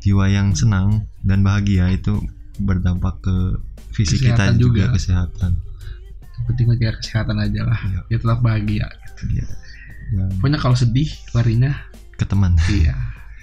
jiwa 0.00 0.26
yang 0.26 0.50
senang 0.52 1.04
dan 1.22 1.44
bahagia 1.44 1.92
itu 1.92 2.18
berdampak 2.58 3.20
ke 3.20 3.36
fisik 3.92 4.24
Kesehatan 4.24 4.56
kita 4.56 4.60
juga, 4.60 4.82
juga. 4.88 4.94
kesehatan. 4.96 5.50
Yang 6.32 6.44
penting 6.48 6.66
menjaga 6.66 6.92
kesehatan 6.98 7.36
aja 7.38 7.60
lah 7.62 7.80
Iya. 7.84 8.00
ya 8.08 8.16
tetap 8.18 8.38
bahagia. 8.40 8.86
Iya. 9.30 9.46
Dan 10.12 10.28
pokoknya 10.40 10.58
kalau 10.58 10.76
sedih 10.76 11.08
larinya 11.32 11.72
ke 12.16 12.24
teman. 12.24 12.56
Iya. 12.66 12.96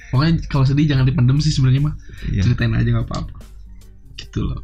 Pokoknya 0.09 0.33
kalau 0.49 0.65
sedih 0.65 0.85
jangan 0.89 1.05
dipendem 1.05 1.37
sih 1.39 1.53
sebenarnya 1.53 1.81
mah. 1.85 1.95
Iya. 2.27 2.41
ceritain 2.43 2.73
aja 2.75 2.89
nggak 2.89 3.07
apa-apa. 3.07 3.37
Gitu 4.17 4.41
loh. 4.43 4.59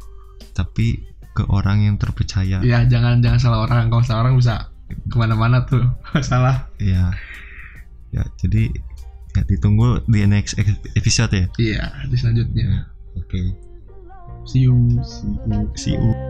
Tapi 0.52 1.00
ke 1.32 1.44
orang 1.48 1.84
yang 1.84 1.96
terpercaya. 1.96 2.60
Ya 2.60 2.78
jangan 2.84 3.22
jangan 3.22 3.38
salah 3.40 3.58
orang. 3.64 3.88
Kalau 3.88 4.02
salah 4.04 4.20
orang 4.26 4.36
bisa 4.36 4.68
ke 5.10 5.16
mana-mana 5.18 5.66
tuh. 5.66 5.82
Salah. 6.22 6.70
Iya. 6.78 7.10
Ya, 8.14 8.22
jadi 8.38 8.70
ya 8.70 8.82
ditunggu 9.44 10.00
di 10.08 10.24
next 10.24 10.56
ex- 10.56 10.80
episode 10.96 11.32
ya. 11.36 11.46
iya 11.60 11.84
di 12.08 12.16
selanjutnya 12.16 12.88
Oke. 13.16 13.40
see 14.48 14.64
you 14.64 14.72
See 15.76 15.92
you. 15.92 16.00
do 16.00 16.25